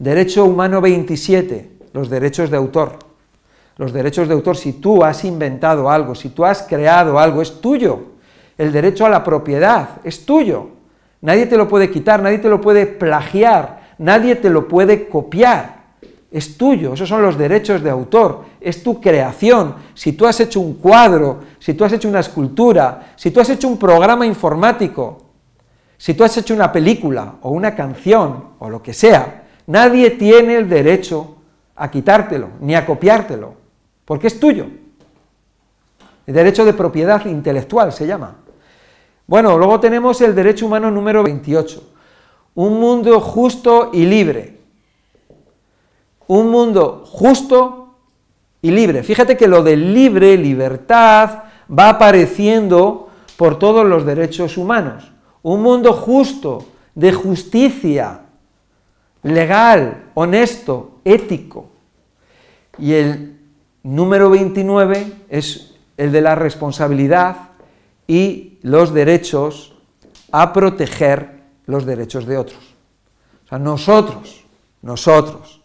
Derecho 0.01 0.45
humano 0.45 0.81
27, 0.81 1.71
los 1.93 2.11
derechos 2.11 2.51
de 2.51 2.57
autor 2.57 3.11
los 3.81 3.95
derechos 3.95 4.29
de 4.29 4.35
autor, 4.35 4.59
si 4.59 4.75
tú 4.75 5.03
has 5.03 5.25
inventado 5.25 5.89
algo, 5.89 6.15
si 6.15 6.29
tú 6.29 6.45
has 6.45 6.61
creado 6.61 7.19
algo, 7.19 7.41
es 7.41 7.63
tuyo. 7.63 7.99
El 8.59 8.73
derecho 8.73 9.07
a 9.07 9.09
la 9.09 9.25
propiedad 9.25 10.03
es 10.05 10.27
tuyo. 10.27 10.69
Nadie 11.23 11.47
te 11.47 11.57
lo 11.57 11.67
puede 11.67 11.91
quitar, 11.91 12.23
nadie 12.23 12.37
te 12.37 12.51
lo 12.51 12.61
puede 12.61 12.85
plagiar, 12.85 13.95
nadie 13.97 14.37
te 14.37 14.51
lo 14.51 14.69
puede 14.69 15.09
copiar. 15.09 15.81
Es 16.31 16.59
tuyo, 16.59 16.93
esos 16.93 17.09
son 17.09 17.23
los 17.23 17.39
derechos 17.39 17.83
de 17.83 17.89
autor, 17.89 18.45
es 18.61 18.83
tu 18.83 19.01
creación. 19.01 19.77
Si 19.95 20.13
tú 20.13 20.27
has 20.27 20.39
hecho 20.41 20.61
un 20.61 20.75
cuadro, 20.75 21.41
si 21.59 21.73
tú 21.73 21.83
has 21.83 21.95
hecho 21.95 22.11
una 22.11 22.21
escultura, 22.21 23.15
si 23.17 23.31
tú 23.31 23.41
has 23.41 23.49
hecho 23.49 23.67
un 23.67 23.79
programa 23.79 24.27
informático, 24.27 25.23
si 25.97 26.13
tú 26.13 26.23
has 26.23 26.37
hecho 26.37 26.53
una 26.53 26.71
película 26.71 27.37
o 27.41 27.49
una 27.49 27.75
canción 27.75 28.45
o 28.59 28.69
lo 28.69 28.83
que 28.83 28.93
sea, 28.93 29.40
nadie 29.71 30.11
tiene 30.11 30.57
el 30.57 30.69
derecho 30.69 31.37
a 31.77 31.91
quitártelo 31.91 32.49
ni 32.61 32.75
a 32.75 32.85
copiártelo 32.85 33.55
porque 34.05 34.27
es 34.27 34.41
tuyo. 34.41 34.67
El 36.27 36.35
derecho 36.35 36.65
de 36.65 36.73
propiedad 36.73 37.25
intelectual 37.27 37.93
se 37.93 38.07
llama. 38.07 38.37
Bueno, 39.27 39.57
luego 39.57 39.79
tenemos 39.79 40.21
el 40.21 40.35
derecho 40.35 40.67
humano 40.67 40.91
número 40.91 41.23
28. 41.23 41.83
Un 42.57 42.81
mundo 42.81 43.21
justo 43.21 43.91
y 43.93 44.05
libre. 44.05 44.59
Un 46.27 46.51
mundo 46.51 47.05
justo 47.07 47.95
y 48.61 48.73
libre. 48.73 49.05
Fíjate 49.05 49.37
que 49.37 49.47
lo 49.47 49.63
de 49.63 49.77
libre, 49.77 50.37
libertad, 50.37 51.45
va 51.71 51.91
apareciendo 51.91 53.09
por 53.37 53.59
todos 53.59 53.87
los 53.87 54.05
derechos 54.05 54.57
humanos. 54.57 55.13
Un 55.43 55.63
mundo 55.63 55.93
justo, 55.93 56.65
de 56.95 57.13
justicia, 57.13 58.23
legal, 59.23 60.05
honesto, 60.15 61.01
ético. 61.05 61.69
Y 62.79 62.93
el 62.95 63.37
Número 63.83 64.29
29 64.29 65.13
es 65.31 65.75
el 65.97 66.13
de 66.13 66.21
la 66.21 66.35
responsabilidad 66.35 67.37
y 68.07 68.59
los 68.63 68.93
derechos 68.93 69.75
a 70.33 70.53
proteger 70.53 71.41
los 71.67 71.87
derechos 71.87 72.27
de 72.27 72.37
otros. 72.37 72.61
O 73.47 73.49
sea, 73.49 73.59
nosotros, 73.59 74.45
nosotros. 74.83 75.63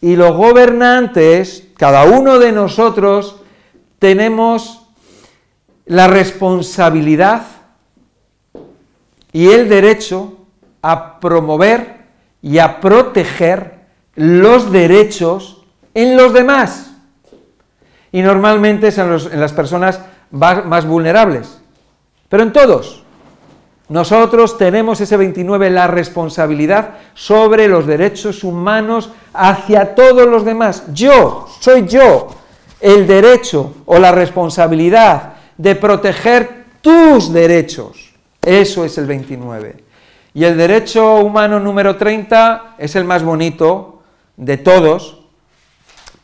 Y 0.00 0.16
los 0.16 0.36
gobernantes, 0.36 1.68
cada 1.76 2.04
uno 2.04 2.40
de 2.40 2.50
nosotros, 2.50 3.36
tenemos 4.00 4.82
la 5.86 6.08
responsabilidad 6.08 7.46
y 9.32 9.48
el 9.48 9.68
derecho 9.68 10.38
a 10.82 11.20
promover 11.20 12.01
y 12.42 12.58
a 12.58 12.80
proteger 12.80 13.80
los 14.14 14.70
derechos 14.70 15.62
en 15.94 16.16
los 16.16 16.32
demás 16.32 16.92
y 18.12 18.20
normalmente 18.20 18.88
es 18.88 18.98
en, 18.98 19.40
las 19.40 19.52
personas 19.52 20.00
más 20.30 20.86
vulnerables. 20.86 21.58
Pero 22.28 22.42
en 22.42 22.52
todos, 22.52 23.02
nosotros 23.88 24.58
tenemos 24.58 25.00
ese 25.00 25.16
29, 25.16 25.70
la 25.70 25.86
responsabilidad 25.86 26.90
sobre 27.14 27.68
los 27.68 27.86
derechos 27.86 28.44
humanos 28.44 29.10
hacia 29.32 29.94
todos 29.94 30.28
los 30.28 30.44
demás. 30.44 30.84
Yo, 30.92 31.46
soy 31.60 31.86
yo, 31.86 32.28
el 32.80 33.06
derecho 33.06 33.74
o 33.86 33.98
la 33.98 34.12
responsabilidad 34.12 35.34
de 35.56 35.74
proteger 35.74 36.64
tus 36.80 37.32
derechos. 37.32 38.12
Eso 38.40 38.84
es 38.84 38.98
el 38.98 39.06
29. 39.06 39.81
Y 40.34 40.44
el 40.44 40.56
derecho 40.56 41.16
humano 41.16 41.60
número 41.60 41.96
30 41.96 42.76
es 42.78 42.96
el 42.96 43.04
más 43.04 43.22
bonito 43.22 44.02
de 44.36 44.56
todos, 44.56 45.20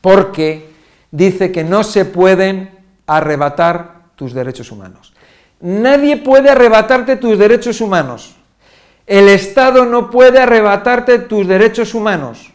porque 0.01 0.71
dice 1.11 1.53
que 1.53 1.65
no 1.65 1.85
se 1.85 2.05
pueden 2.05 2.71
arrebatar 3.07 4.03
tus 4.17 4.33
derechos 4.33 4.73
humanos. 4.73 5.13
Nadie 5.61 6.17
puede 6.17 6.51
arrebatarte 6.51 7.17
tus 7.17 7.39
derechos 7.39 7.81
humanos. 7.81 8.35
El 9.07 9.29
Estado 9.29 9.85
no 9.85 10.11
puede 10.11 10.39
arrebatarte 10.39 11.21
tus 11.21 11.47
derechos 11.47 11.95
humanos. 11.95 12.51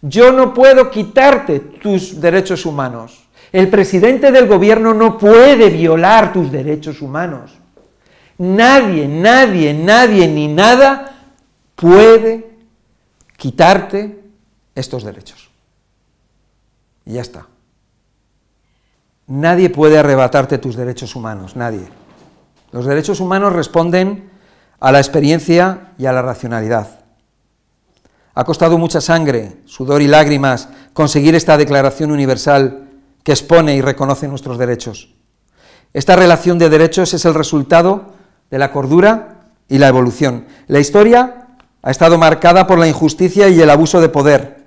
Yo 0.00 0.32
no 0.32 0.54
puedo 0.54 0.90
quitarte 0.90 1.60
tus 1.60 2.20
derechos 2.20 2.64
humanos. 2.64 3.28
El 3.52 3.68
presidente 3.68 4.30
del 4.30 4.46
gobierno 4.46 4.94
no 4.94 5.18
puede 5.18 5.70
violar 5.70 6.32
tus 6.32 6.52
derechos 6.52 7.00
humanos. 7.00 7.57
Nadie, 8.38 9.08
nadie, 9.08 9.74
nadie 9.74 10.28
ni 10.28 10.46
nada 10.46 11.12
puede 11.74 12.56
quitarte 13.36 14.22
estos 14.74 15.02
derechos. 15.02 15.50
Y 17.04 17.14
ya 17.14 17.22
está. 17.22 17.46
Nadie 19.26 19.70
puede 19.70 19.98
arrebatarte 19.98 20.58
tus 20.58 20.76
derechos 20.76 21.16
humanos, 21.16 21.56
nadie. 21.56 21.88
Los 22.70 22.86
derechos 22.86 23.20
humanos 23.20 23.52
responden 23.52 24.30
a 24.80 24.92
la 24.92 24.98
experiencia 24.98 25.92
y 25.98 26.06
a 26.06 26.12
la 26.12 26.22
racionalidad. 26.22 27.00
Ha 28.34 28.44
costado 28.44 28.78
mucha 28.78 29.00
sangre, 29.00 29.62
sudor 29.64 30.00
y 30.00 30.06
lágrimas 30.06 30.68
conseguir 30.92 31.34
esta 31.34 31.56
Declaración 31.56 32.12
Universal 32.12 32.88
que 33.24 33.32
expone 33.32 33.74
y 33.74 33.80
reconoce 33.80 34.28
nuestros 34.28 34.58
derechos. 34.58 35.12
Esta 35.92 36.14
relación 36.14 36.58
de 36.58 36.68
derechos 36.68 37.12
es 37.14 37.24
el 37.24 37.34
resultado 37.34 38.17
de 38.50 38.58
la 38.58 38.72
cordura 38.72 39.50
y 39.68 39.78
la 39.78 39.88
evolución. 39.88 40.46
La 40.66 40.80
historia 40.80 41.46
ha 41.82 41.90
estado 41.90 42.18
marcada 42.18 42.66
por 42.66 42.78
la 42.78 42.88
injusticia 42.88 43.48
y 43.48 43.60
el 43.60 43.70
abuso 43.70 44.00
de 44.00 44.08
poder. 44.08 44.64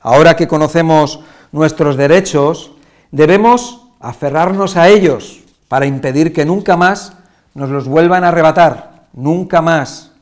Ahora 0.00 0.36
que 0.36 0.48
conocemos 0.48 1.20
nuestros 1.52 1.96
derechos, 1.96 2.72
debemos 3.10 3.88
aferrarnos 4.00 4.76
a 4.76 4.88
ellos 4.88 5.40
para 5.68 5.86
impedir 5.86 6.32
que 6.32 6.44
nunca 6.44 6.76
más 6.76 7.14
nos 7.54 7.70
los 7.70 7.86
vuelvan 7.86 8.24
a 8.24 8.28
arrebatar, 8.28 9.06
nunca 9.12 9.62
más. 9.62 10.12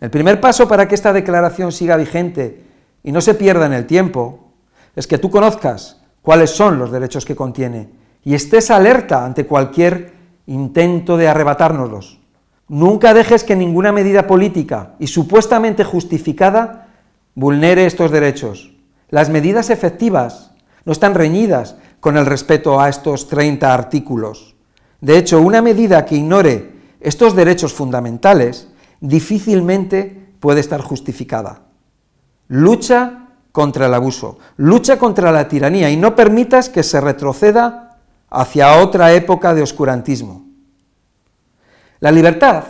El 0.00 0.10
primer 0.10 0.40
paso 0.40 0.68
para 0.68 0.86
que 0.86 0.94
esta 0.94 1.12
declaración 1.12 1.72
siga 1.72 1.96
vigente 1.96 2.64
y 3.02 3.12
no 3.12 3.20
se 3.20 3.34
pierda 3.34 3.66
en 3.66 3.72
el 3.72 3.86
tiempo 3.86 4.52
es 4.96 5.06
que 5.06 5.18
tú 5.18 5.30
conozcas 5.30 5.98
cuáles 6.22 6.50
son 6.50 6.78
los 6.78 6.90
derechos 6.90 7.24
que 7.24 7.36
contiene 7.36 7.88
y 8.24 8.34
estés 8.34 8.70
alerta 8.70 9.24
ante 9.24 9.46
cualquier 9.46 10.19
intento 10.50 11.16
de 11.16 11.28
arrebatárnoslos. 11.28 12.18
Nunca 12.68 13.14
dejes 13.14 13.44
que 13.44 13.56
ninguna 13.56 13.92
medida 13.92 14.26
política 14.26 14.94
y 14.98 15.06
supuestamente 15.06 15.84
justificada 15.84 16.88
vulnere 17.34 17.86
estos 17.86 18.10
derechos. 18.10 18.72
Las 19.10 19.30
medidas 19.30 19.70
efectivas 19.70 20.52
no 20.84 20.92
están 20.92 21.14
reñidas 21.14 21.76
con 22.00 22.16
el 22.16 22.26
respeto 22.26 22.80
a 22.80 22.88
estos 22.88 23.28
30 23.28 23.72
artículos. 23.72 24.56
De 25.00 25.18
hecho, 25.18 25.40
una 25.40 25.62
medida 25.62 26.04
que 26.04 26.16
ignore 26.16 26.72
estos 27.00 27.36
derechos 27.36 27.72
fundamentales 27.72 28.68
difícilmente 29.00 30.34
puede 30.40 30.60
estar 30.60 30.80
justificada. 30.80 31.62
Lucha 32.48 33.28
contra 33.52 33.86
el 33.86 33.94
abuso, 33.94 34.38
lucha 34.56 34.98
contra 34.98 35.30
la 35.30 35.46
tiranía 35.48 35.90
y 35.90 35.96
no 35.96 36.16
permitas 36.16 36.68
que 36.68 36.82
se 36.82 37.00
retroceda 37.00 37.89
hacia 38.30 38.76
otra 38.76 39.12
época 39.12 39.54
de 39.54 39.62
oscurantismo. 39.62 40.46
La 41.98 42.12
libertad 42.12 42.64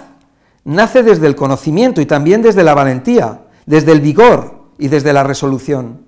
nace 0.64 1.02
desde 1.02 1.26
el 1.26 1.36
conocimiento 1.36 2.00
y 2.00 2.06
también 2.06 2.42
desde 2.42 2.64
la 2.64 2.74
valentía, 2.74 3.42
desde 3.66 3.92
el 3.92 4.00
vigor 4.00 4.70
y 4.78 4.88
desde 4.88 5.12
la 5.12 5.22
resolución. 5.22 6.06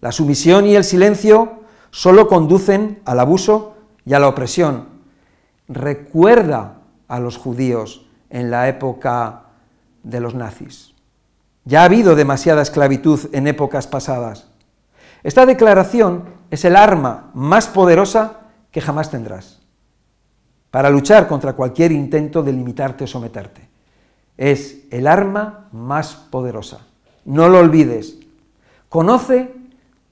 La 0.00 0.12
sumisión 0.12 0.66
y 0.66 0.76
el 0.76 0.84
silencio 0.84 1.60
solo 1.90 2.28
conducen 2.28 3.00
al 3.04 3.20
abuso 3.20 3.74
y 4.04 4.14
a 4.14 4.18
la 4.18 4.28
opresión. 4.28 4.88
Recuerda 5.68 6.78
a 7.08 7.18
los 7.18 7.38
judíos 7.38 8.06
en 8.30 8.50
la 8.50 8.68
época 8.68 9.44
de 10.02 10.20
los 10.20 10.34
nazis. 10.34 10.94
Ya 11.64 11.82
ha 11.82 11.84
habido 11.84 12.14
demasiada 12.14 12.62
esclavitud 12.62 13.28
en 13.32 13.48
épocas 13.48 13.88
pasadas. 13.88 14.48
Esta 15.24 15.46
declaración 15.46 16.24
es 16.50 16.64
el 16.64 16.76
arma 16.76 17.30
más 17.34 17.66
poderosa 17.66 18.45
que 18.76 18.82
jamás 18.82 19.10
tendrás 19.10 19.56
para 20.70 20.90
luchar 20.90 21.26
contra 21.26 21.54
cualquier 21.54 21.92
intento 21.92 22.42
de 22.42 22.52
limitarte 22.52 23.04
o 23.04 23.06
someterte. 23.06 23.66
Es 24.36 24.80
el 24.90 25.06
arma 25.06 25.70
más 25.72 26.14
poderosa. 26.14 26.80
No 27.24 27.48
lo 27.48 27.60
olvides. 27.60 28.18
Conoce 28.90 29.54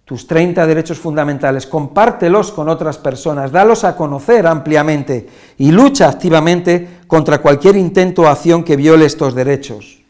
tus 0.06 0.26
30 0.26 0.66
derechos 0.66 0.98
fundamentales, 0.98 1.66
compártelos 1.66 2.52
con 2.52 2.70
otras 2.70 2.96
personas, 2.96 3.52
dalos 3.52 3.84
a 3.84 3.98
conocer 3.98 4.46
ampliamente 4.46 5.28
y 5.58 5.70
lucha 5.70 6.08
activamente 6.08 7.00
contra 7.06 7.42
cualquier 7.42 7.76
intento 7.76 8.22
o 8.22 8.28
acción 8.28 8.64
que 8.64 8.76
viole 8.76 9.04
estos 9.04 9.34
derechos. 9.34 10.00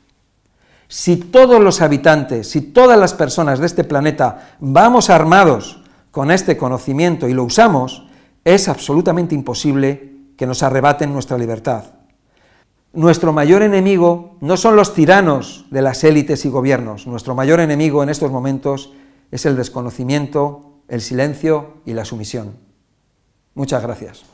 Si 0.86 1.16
todos 1.16 1.60
los 1.60 1.80
habitantes, 1.80 2.50
si 2.50 2.60
todas 2.60 3.00
las 3.00 3.14
personas 3.14 3.58
de 3.58 3.66
este 3.66 3.82
planeta 3.82 4.54
vamos 4.60 5.10
armados 5.10 5.82
con 6.12 6.30
este 6.30 6.56
conocimiento 6.56 7.28
y 7.28 7.34
lo 7.34 7.42
usamos, 7.42 8.04
es 8.44 8.68
absolutamente 8.68 9.34
imposible 9.34 10.14
que 10.36 10.46
nos 10.46 10.62
arrebaten 10.62 11.12
nuestra 11.12 11.38
libertad. 11.38 11.84
Nuestro 12.92 13.32
mayor 13.32 13.62
enemigo 13.62 14.36
no 14.40 14.56
son 14.56 14.76
los 14.76 14.94
tiranos 14.94 15.66
de 15.70 15.82
las 15.82 16.04
élites 16.04 16.44
y 16.44 16.48
gobiernos, 16.48 17.06
nuestro 17.06 17.34
mayor 17.34 17.60
enemigo 17.60 18.02
en 18.02 18.08
estos 18.08 18.30
momentos 18.30 18.92
es 19.30 19.46
el 19.46 19.56
desconocimiento, 19.56 20.80
el 20.88 21.00
silencio 21.00 21.78
y 21.84 21.94
la 21.94 22.04
sumisión. 22.04 22.56
Muchas 23.54 23.82
gracias. 23.82 24.33